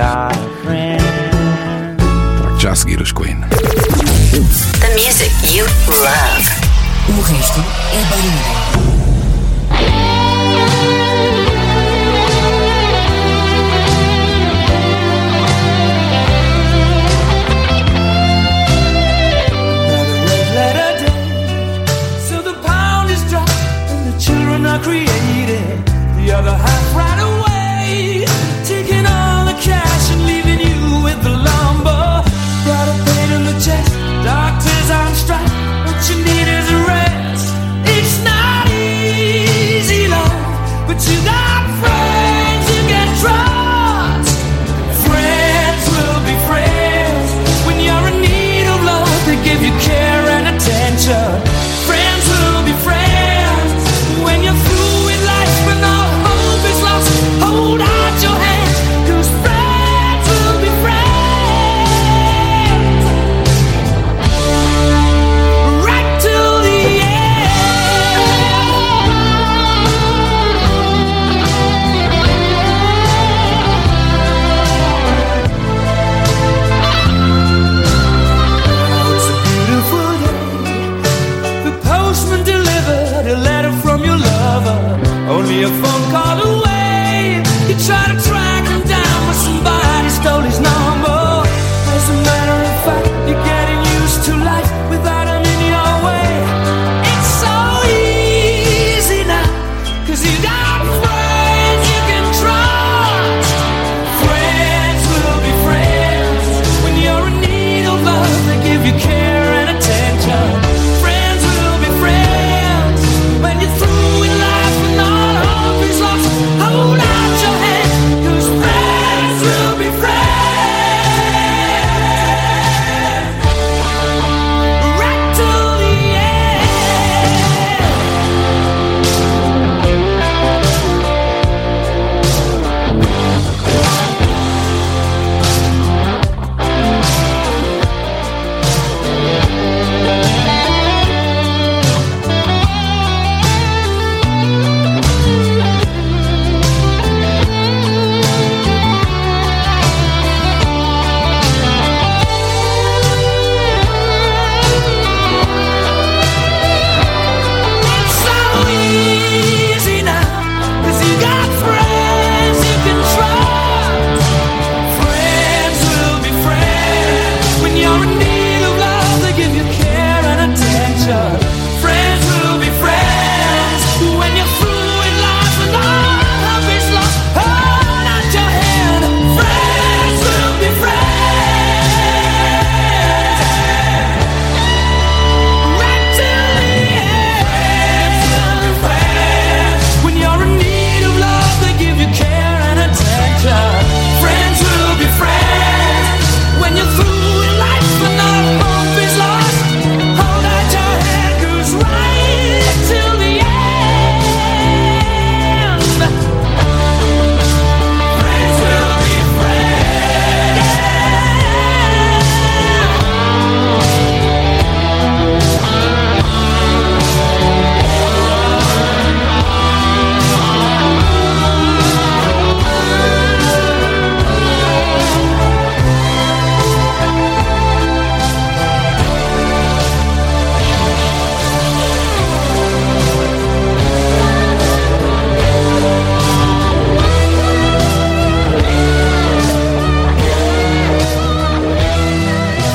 Já 2.60 2.72
a 2.72 2.76
seguir 2.76 3.02
os 3.02 3.12
Queen. 3.12 3.42
The 4.82 4.94
music 4.94 5.58
you 5.58 5.66
love. 5.88 6.48
O 7.10 7.22
resto 7.24 7.60
é 7.92 8.04
barulho. 8.04 9.05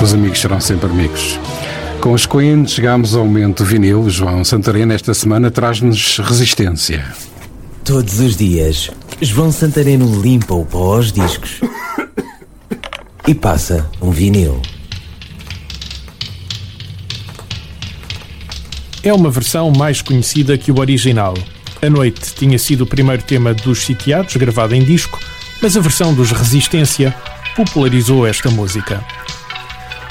Amigos 0.09 0.41
serão 0.41 0.61
sempre 0.61 0.89
amigos. 0.89 1.39
Com 2.01 2.15
os 2.15 2.25
Queen 2.25 2.67
chegamos 2.67 3.15
ao 3.15 3.25
momento 3.25 3.65
vinil. 3.65 4.09
João 4.09 4.43
Santarena 4.43 4.95
esta 4.95 5.13
semana 5.13 5.51
traz-nos 5.51 6.19
resistência. 6.19 7.05
Todos 7.85 8.19
os 8.19 8.35
dias, 8.35 8.91
João 9.21 9.53
Santareno 9.53 10.21
limpa 10.23 10.55
o 10.55 10.65
pó 10.65 10.95
aos 10.95 11.13
discos 11.13 11.61
e 13.29 13.35
passa 13.35 13.89
um 14.01 14.11
vinil. 14.11 14.63
É 19.03 19.13
uma 19.13 19.31
versão 19.31 19.71
mais 19.71 20.01
conhecida 20.01 20.57
que 20.57 20.73
o 20.73 20.81
original. 20.81 21.35
A 21.83 21.91
Noite 21.91 22.35
tinha 22.35 22.59
sido 22.59 22.83
o 22.83 22.87
primeiro 22.87 23.23
tema 23.23 23.53
dos 23.53 23.85
Sitiados, 23.85 24.35
gravado 24.37 24.75
em 24.75 24.83
disco, 24.83 25.19
mas 25.61 25.77
a 25.77 25.81
versão 25.81 26.15
dos 26.15 26.33
Resistência 26.33 27.15
popularizou 27.55 28.27
esta 28.27 28.51
música. 28.51 29.05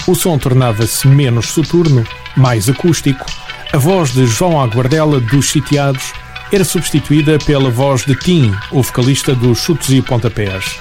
O 0.10 0.16
som 0.16 0.40
tornava-se 0.40 1.08
menos 1.08 1.50
soturno, 1.50 2.04
mais 2.36 2.68
acústico. 2.68 3.28
A 3.72 3.78
voz 3.78 4.12
de 4.12 4.26
João 4.26 4.60
Aguardela 4.60 5.20
dos 5.20 5.52
Sitiados 5.52 6.14
era 6.52 6.66
substituída 6.66 7.38
pela 7.38 7.70
voz 7.70 8.06
de 8.06 8.16
Tim, 8.16 8.52
o 8.72 8.82
vocalista 8.82 9.36
dos 9.36 9.60
Chutes 9.60 9.92
e 9.92 10.02
Pontapés. 10.02 10.80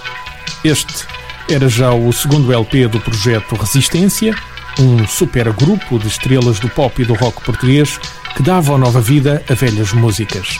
Este 0.64 1.04
era 1.46 1.68
já 1.68 1.92
o 1.92 2.10
segundo 2.10 2.54
LP 2.54 2.88
do 2.88 2.98
projeto 3.00 3.54
Resistência, 3.54 4.34
um 4.78 5.06
supergrupo 5.06 5.98
de 5.98 6.08
estrelas 6.08 6.58
do 6.58 6.70
pop 6.70 7.02
e 7.02 7.04
do 7.04 7.12
rock 7.12 7.44
português 7.44 8.00
que 8.34 8.42
davam 8.42 8.78
nova 8.78 9.02
vida 9.02 9.44
a 9.46 9.52
velhas 9.52 9.92
músicas. 9.92 10.58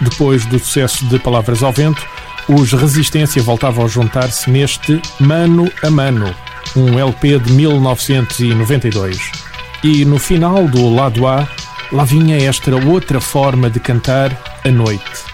Depois 0.00 0.46
do 0.46 0.58
sucesso 0.58 1.04
de 1.04 1.18
Palavras 1.18 1.62
ao 1.62 1.74
Vento, 1.74 2.06
os 2.48 2.72
Resistência 2.72 3.42
voltavam 3.42 3.84
a 3.84 3.88
juntar-se 3.88 4.48
neste 4.48 4.98
Mano 5.20 5.70
a 5.82 5.90
Mano, 5.90 6.34
um 6.76 6.98
LP 6.98 7.38
de 7.38 7.52
1992. 7.52 9.18
E 9.82 10.04
no 10.04 10.18
final 10.18 10.66
do 10.66 10.92
lado 10.92 11.26
A, 11.26 11.48
lá 11.92 12.04
vinha 12.04 12.36
esta 12.36 12.74
outra 12.76 13.20
forma 13.20 13.70
de 13.70 13.80
cantar 13.80 14.30
a 14.64 14.70
noite. 14.70 15.24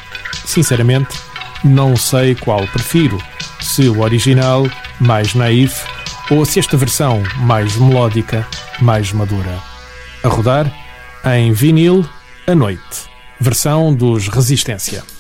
Sinceramente, 0.44 1.19
não 1.65 1.97
sei 1.97 2.35
qual 2.35 2.66
prefiro, 2.69 3.19
se 3.61 3.89
o 3.89 4.01
original, 4.01 4.69
mais 5.01 5.35
naif, 5.35 5.85
ou 6.31 6.44
se 6.44 6.59
esta 6.59 6.77
versão, 6.77 7.23
mais 7.36 7.77
melódica, 7.77 8.47
mais 8.81 9.12
madura. 9.12 9.59
A 10.23 10.28
rodar 10.28 10.70
em 11.24 11.52
vinil 11.52 12.05
a 12.47 12.55
noite, 12.55 13.09
versão 13.40 13.94
dos 13.94 14.28
Resistência. 14.28 15.13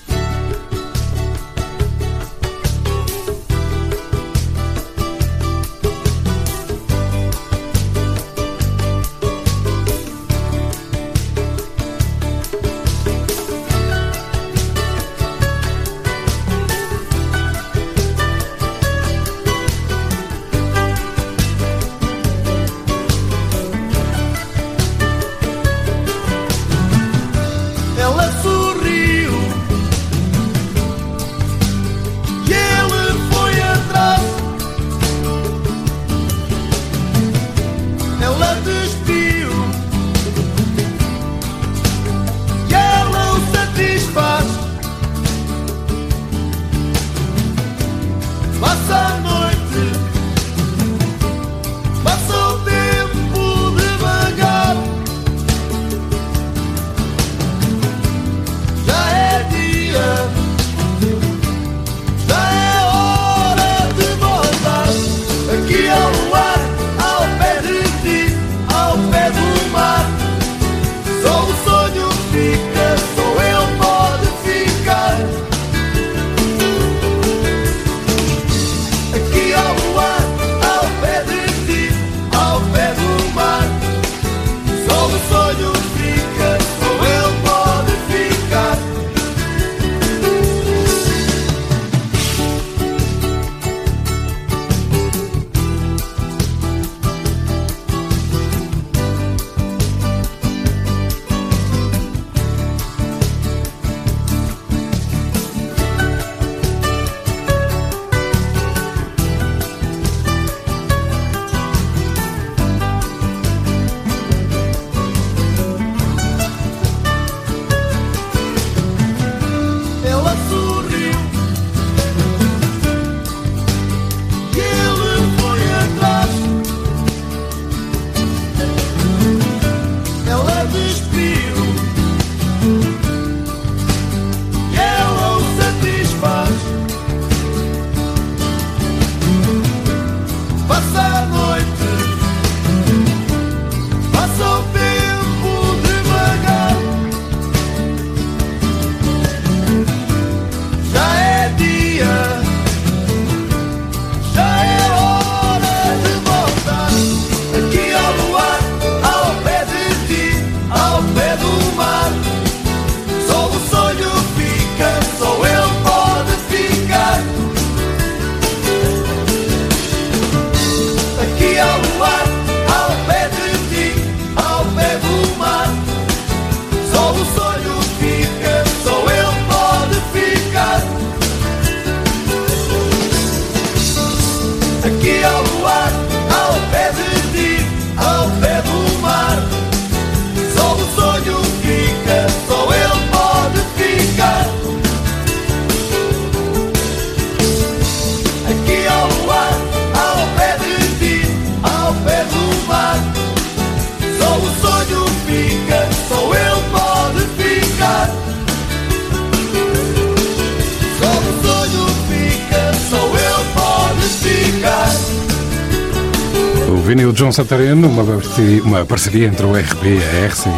Santareno, 217.34 217.88
uma, 217.88 218.04
parceria- 218.04 218.62
uma 218.62 218.84
parceria 218.86 219.26
entre 219.26 219.44
o 219.44 219.56
RB, 219.56 219.98
a 219.98 220.26
RCA, 220.28 220.50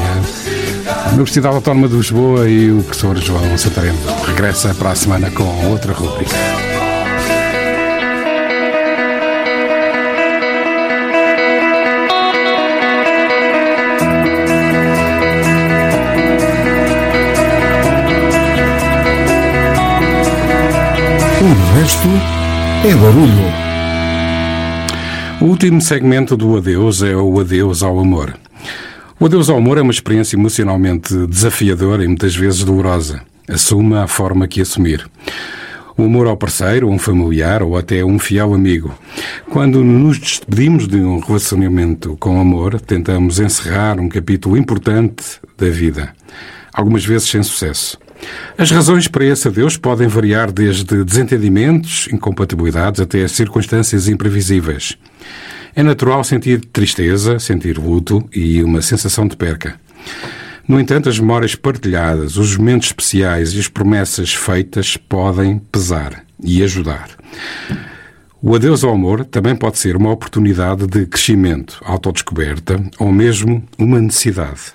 a 1.07 1.09
Universidade 1.11 1.55
Autónoma 1.55 1.89
de 1.89 1.97
Lisboa 1.97 2.47
e 2.49 2.71
o 2.71 2.83
professor 2.83 3.17
João 3.17 3.57
Santareno. 3.57 3.99
Regressa 4.27 4.75
para 4.75 4.91
a 4.91 4.95
semana 4.95 5.31
com 5.31 5.45
outra 5.71 5.95
rubrica. 5.95 6.37
O 21.41 21.79
resto 21.79 22.09
é 22.85 22.95
barulho. 22.95 23.76
O 25.39 25.45
último 25.45 25.83
segmento 25.83 26.35
do 26.35 26.57
adeus 26.57 27.03
é 27.03 27.15
o 27.15 27.39
adeus 27.39 27.83
ao 27.83 27.99
amor. 27.99 28.39
O 29.21 29.27
adeus 29.27 29.51
ao 29.51 29.59
amor 29.59 29.77
é 29.77 29.83
uma 29.83 29.93
experiência 29.93 30.35
emocionalmente 30.35 31.15
desafiadora 31.27 32.03
e 32.03 32.07
muitas 32.07 32.35
vezes 32.35 32.65
dolorosa. 32.65 33.21
Assuma 33.47 34.05
a 34.05 34.07
forma 34.07 34.49
que 34.49 34.63
assumir. 34.63 35.07
O 35.97 36.05
amor 36.05 36.27
ao 36.27 36.39
parceiro, 36.39 36.89
um 36.89 36.99
familiar 36.99 37.63
ou 37.63 37.77
até 37.77 38.03
um 38.03 38.19
fiel 38.19 38.55
amigo. 38.55 38.95
Quando 39.51 39.85
nos 39.85 40.19
despedimos 40.19 40.89
de 40.89 40.97
um 40.97 41.21
relacionamento 41.21 42.17
com 42.19 42.41
amor, 42.41 42.81
tentamos 42.81 43.39
encerrar 43.39 44.01
um 44.01 44.09
capítulo 44.09 44.57
importante 44.57 45.39
da 45.59 45.69
vida. 45.69 46.15
Algumas 46.73 47.05
vezes 47.05 47.29
sem 47.29 47.43
sucesso. 47.43 47.99
As 48.57 48.71
razões 48.71 49.07
para 49.07 49.25
esse 49.25 49.49
adeus 49.49 49.77
podem 49.77 50.09
variar 50.09 50.51
desde 50.51 51.05
desentendimentos, 51.05 52.09
incompatibilidades 52.11 53.01
até 53.01 53.29
circunstâncias 53.29 54.09
imprevisíveis. 54.09 54.97
É 55.79 55.83
natural 55.83 56.25
sentir 56.25 56.65
tristeza, 56.73 57.39
sentir 57.39 57.77
luto 57.77 58.27
e 58.35 58.63
uma 58.63 58.81
sensação 58.81 59.29
de 59.29 59.37
perca. 59.37 59.79
No 60.67 60.81
entanto, 60.81 61.11
as 61.11 61.21
memórias 61.21 61.55
partilhadas, 61.55 62.39
os 62.39 62.57
momentos 62.57 62.89
especiais 62.89 63.53
e 63.53 63.59
as 63.61 63.69
promessas 63.69 64.33
feitas 64.33 64.97
podem 64.97 65.59
pesar 65.59 66.25
e 66.43 66.63
ajudar. 66.63 67.11
O 68.41 68.55
adeus 68.55 68.85
ao 68.85 68.95
amor 68.95 69.27
também 69.27 69.55
pode 69.55 69.79
ser 69.79 69.97
uma 69.97 70.11
oportunidade 70.11 70.87
de 70.87 71.05
crescimento, 71.05 71.79
autodescoberta 71.85 72.83
ou 72.99 73.13
mesmo 73.13 73.63
uma 73.79 74.01
necessidade. 74.01 74.73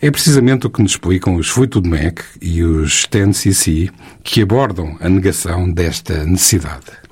É 0.00 0.08
precisamente 0.08 0.68
o 0.68 0.70
que 0.70 0.80
nos 0.80 0.92
explicam 0.92 1.34
os 1.34 1.48
Fleetwood 1.48 1.88
Mac 1.88 2.20
e 2.40 2.62
os 2.62 3.08
10cc 3.10 3.90
que 4.22 4.40
abordam 4.40 4.96
a 5.00 5.08
negação 5.08 5.68
desta 5.68 6.24
necessidade. 6.24 7.07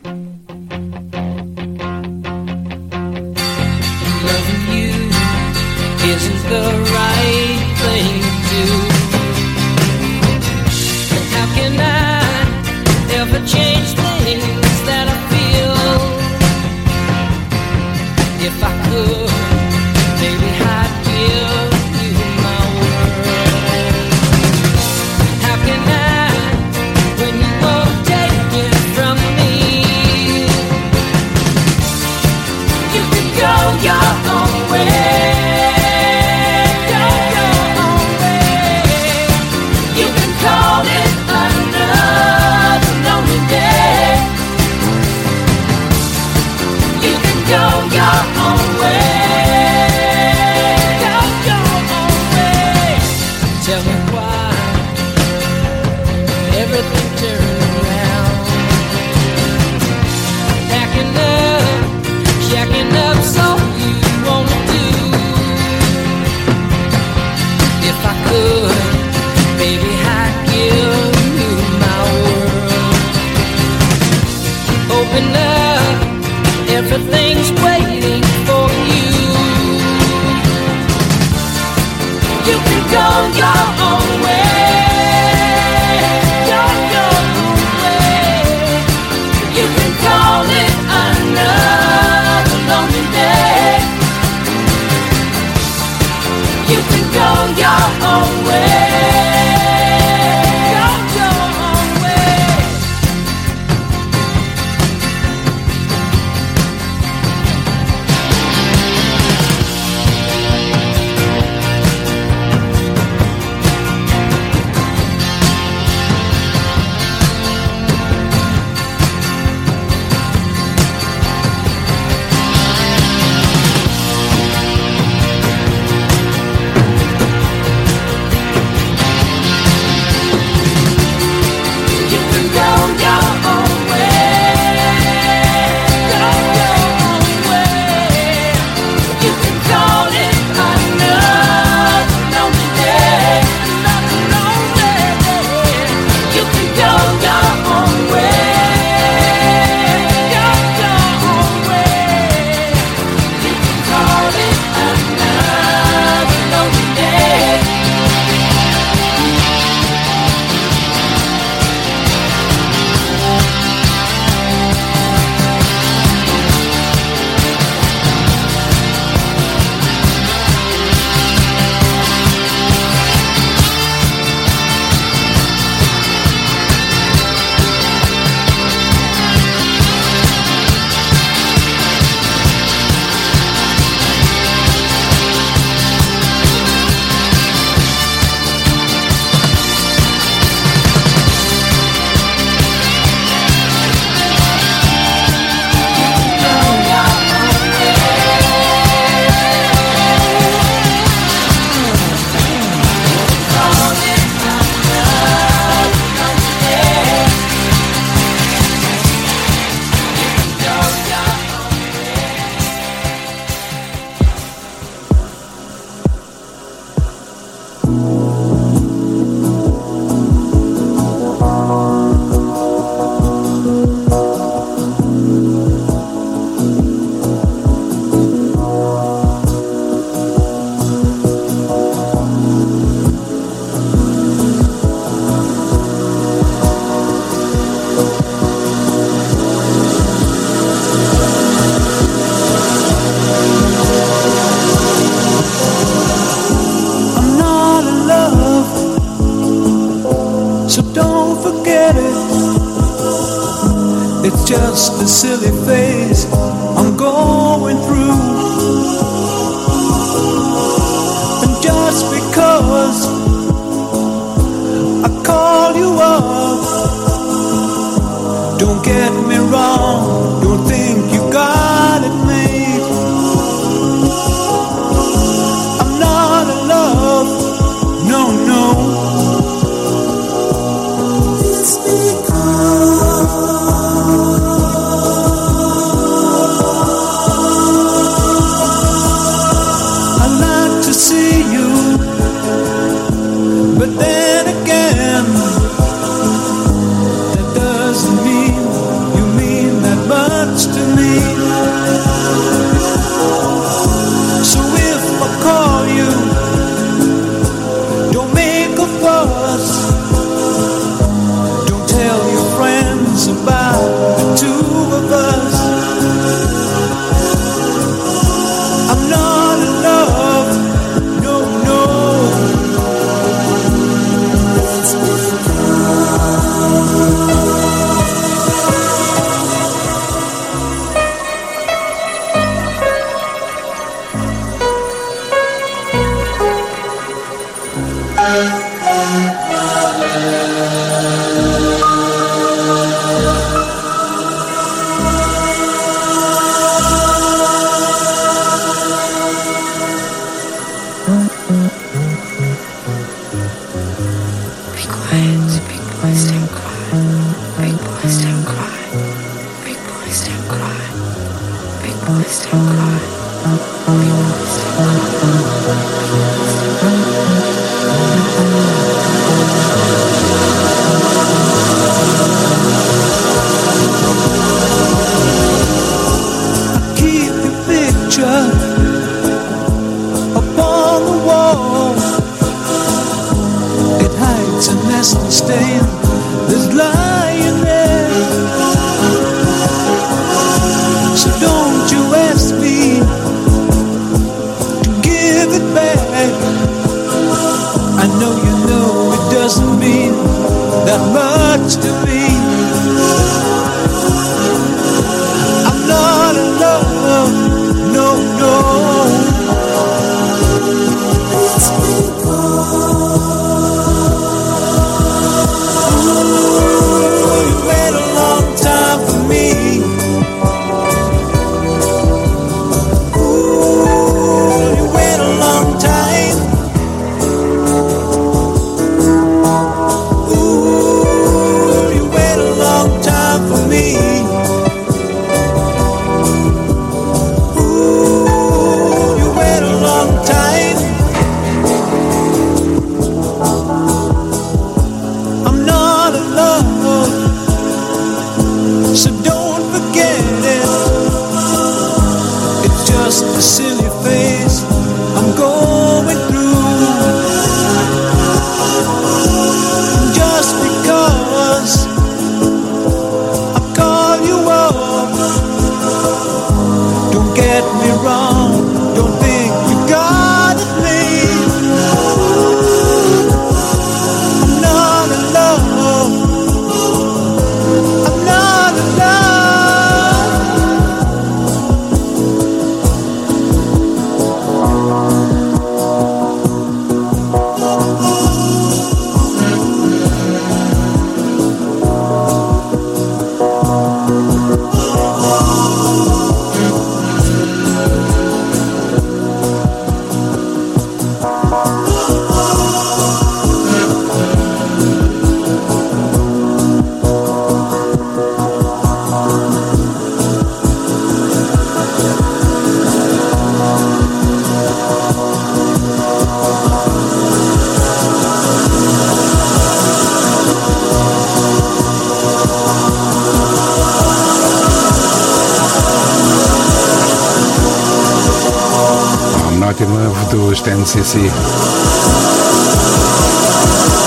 The 6.49 6.63
right 6.93 7.46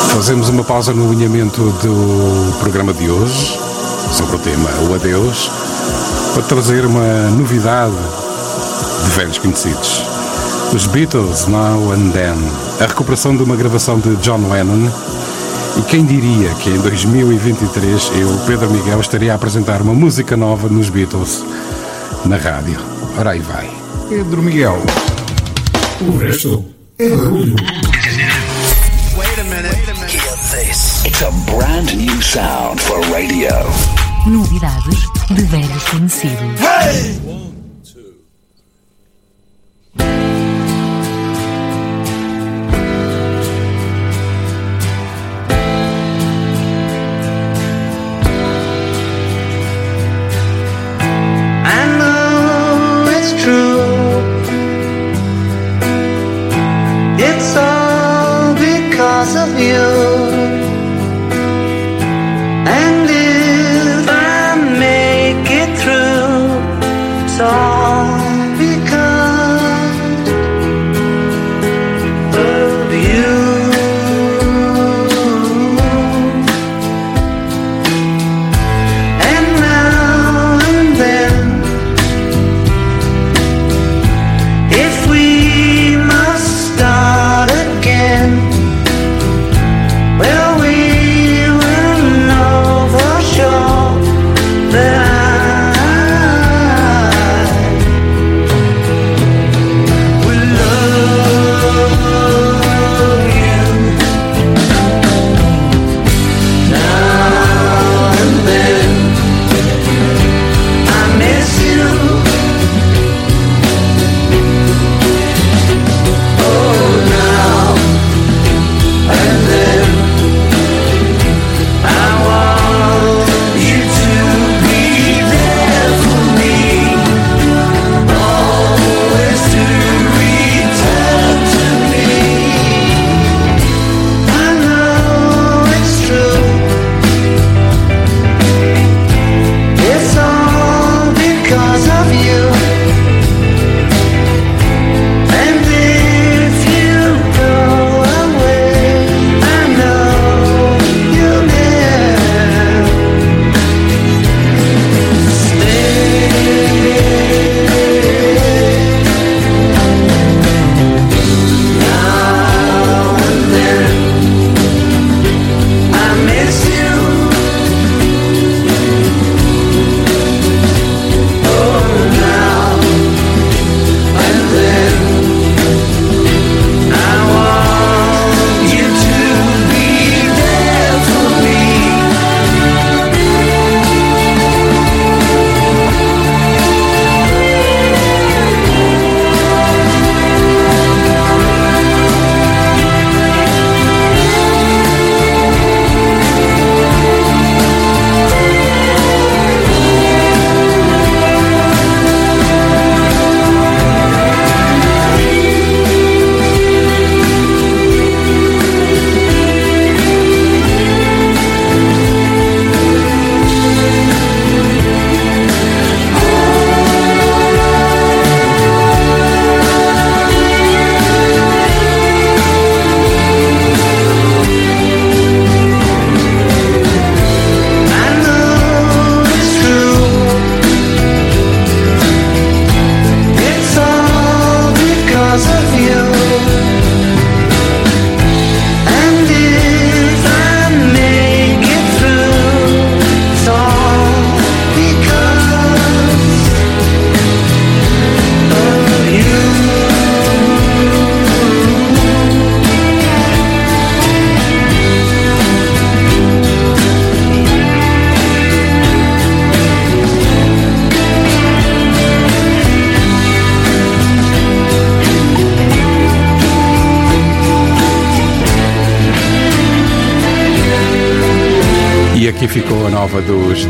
Fazemos 0.10 0.49
uma 0.49 0.61
pausa 0.61 0.94
no 0.94 1.10
alinhamento 1.10 1.61
do 1.61 2.60
programa 2.60 2.94
de 2.94 3.10
hoje, 3.10 3.57
sobre 4.11 4.36
o 4.36 4.40
tema 4.40 4.69
O 4.90 4.94
Adeus, 4.94 5.49
para 6.34 6.44
trazer 6.44 6.86
uma 6.86 7.30
novidade 7.30 7.95
de 9.06 9.11
velhos 9.11 9.38
conhecidos. 9.38 10.03
Os 10.73 10.86
Beatles 10.88 11.48
Now 11.48 11.94
and 11.94 12.10
Then, 12.11 12.36
a 12.81 12.88
recuperação 12.88 13.38
de 13.38 13.44
uma 13.44 13.56
gravação 13.56 13.98
de 13.98 14.18
John 14.18 14.49
Lennon. 14.52 14.91
E 15.77 15.81
quem 15.84 16.06
diria 16.06 16.49
que 16.56 16.69
em 16.69 16.77
2023 16.80 18.11
eu, 18.19 18.38
Pedro 18.45 18.69
Miguel, 18.69 18.99
estaria 18.99 19.31
a 19.31 19.36
apresentar 19.36 19.81
uma 19.81 19.94
música 19.94 20.36
nova 20.36 20.68
nos 20.68 20.90
Beatles 20.90 21.41
na 22.26 22.36
rádio. 22.36 22.81
Ora 23.18 23.30
aí 23.30 23.40
vai. 23.40 23.72
Pedro 24.10 24.41
Miguel. 24.41 24.77
O 26.02 26.18
resto 26.18 26.66
é 26.98 27.10
barulho. 27.10 27.56
Hear 30.08 30.36
this. 30.52 31.06
It's 31.06 31.22
a 31.22 31.32
brand 31.52 31.94
new 31.96 32.22
sound 32.22 32.80
for 32.82 33.00
radio. 33.12 33.50
Novidades 34.26 35.00
de 35.30 35.42
velhos 35.44 35.84
conhecidos. 35.84 36.62
I 36.62 37.59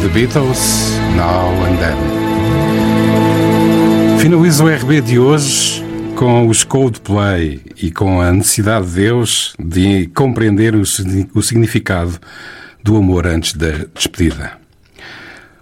The 0.01 0.07
Beatles, 0.13 0.91
Now 1.15 1.49
and 1.65 1.77
Then. 1.77 1.97
Finalizo 4.19 4.65
o 4.65 4.67
RB 4.73 5.01
de 5.01 5.17
hoje 5.19 5.83
com 6.15 6.47
os 6.47 6.63
Coldplay 6.63 7.61
e 7.81 7.91
com 7.91 8.21
a 8.21 8.31
necessidade 8.31 8.87
de 8.87 8.93
Deus 8.95 9.53
de 9.59 10.07
compreender 10.07 10.75
o, 10.75 10.85
signi- 10.85 11.29
o 11.33 11.41
significado 11.41 12.17
do 12.83 12.95
amor 12.97 13.25
antes 13.27 13.53
da 13.53 13.85
despedida. 13.93 14.53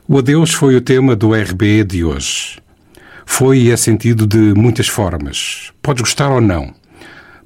O 0.07 0.17
adeus 0.17 0.53
foi 0.53 0.75
o 0.75 0.81
tema 0.81 1.15
do 1.15 1.33
RB 1.33 1.83
de 1.83 2.03
hoje. 2.03 2.59
Foi 3.25 3.59
e 3.59 3.71
é 3.71 3.77
sentido 3.77 4.25
de 4.25 4.37
muitas 4.55 4.87
formas. 4.87 5.71
Podes 5.81 6.01
gostar 6.01 6.29
ou 6.29 6.39
não, 6.41 6.73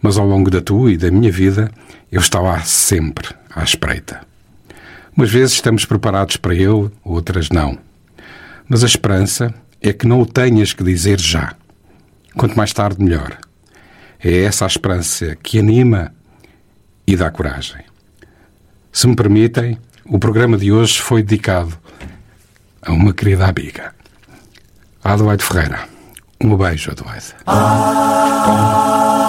mas 0.01 0.17
ao 0.17 0.25
longo 0.27 0.49
da 0.49 0.61
tua 0.61 0.91
e 0.91 0.97
da 0.97 1.09
minha 1.11 1.31
vida 1.31 1.71
eu 2.11 2.21
estava 2.21 2.59
sempre 2.61 3.27
à 3.53 3.63
espreita. 3.63 4.21
Umas 5.15 5.29
vezes 5.29 5.53
estamos 5.53 5.85
preparados 5.85 6.37
para 6.37 6.53
ele, 6.53 6.89
outras 7.03 7.49
não. 7.49 7.77
Mas 8.67 8.83
a 8.83 8.87
esperança 8.87 9.53
é 9.81 9.91
que 9.91 10.07
não 10.07 10.21
o 10.21 10.25
tenhas 10.25 10.73
que 10.73 10.83
dizer 10.83 11.19
já. 11.19 11.53
Quanto 12.35 12.55
mais 12.55 12.71
tarde, 12.71 13.03
melhor. 13.03 13.37
É 14.19 14.43
essa 14.43 14.65
a 14.65 14.67
esperança 14.67 15.35
que 15.35 15.59
anima 15.59 16.13
e 17.05 17.15
dá 17.15 17.29
coragem. 17.29 17.81
Se 18.91 19.07
me 19.07 19.15
permitem, 19.15 19.77
o 20.05 20.19
programa 20.19 20.57
de 20.57 20.71
hoje 20.71 21.01
foi 21.01 21.23
dedicado 21.23 21.77
a 22.81 22.91
uma 22.91 23.13
querida 23.13 23.45
amiga, 23.45 23.93
Adelaide 25.03 25.43
Ferreira. 25.43 25.87
Um 26.43 26.55
beijo, 26.55 26.91
Adelaide. 26.91 27.35
Ah. 27.45 29.20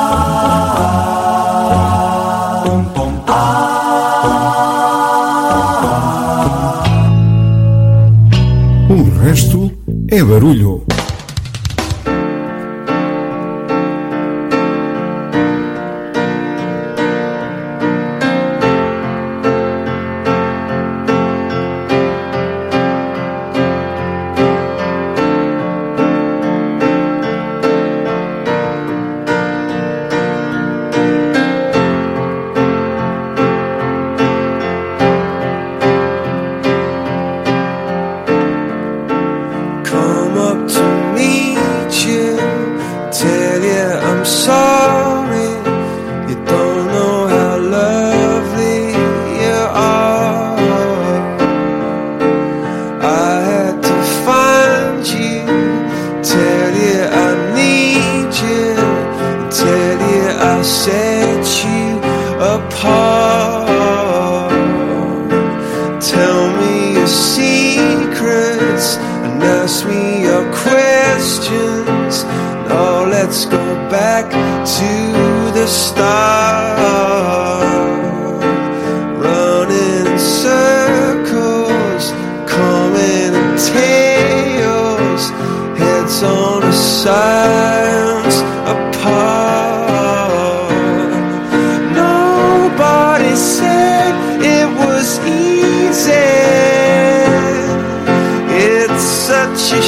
resto 9.32 9.72
é 10.10 10.22
barulho. 10.22 10.84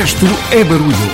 Resto 0.00 0.24
é 0.50 0.64
barulho. 0.64 1.09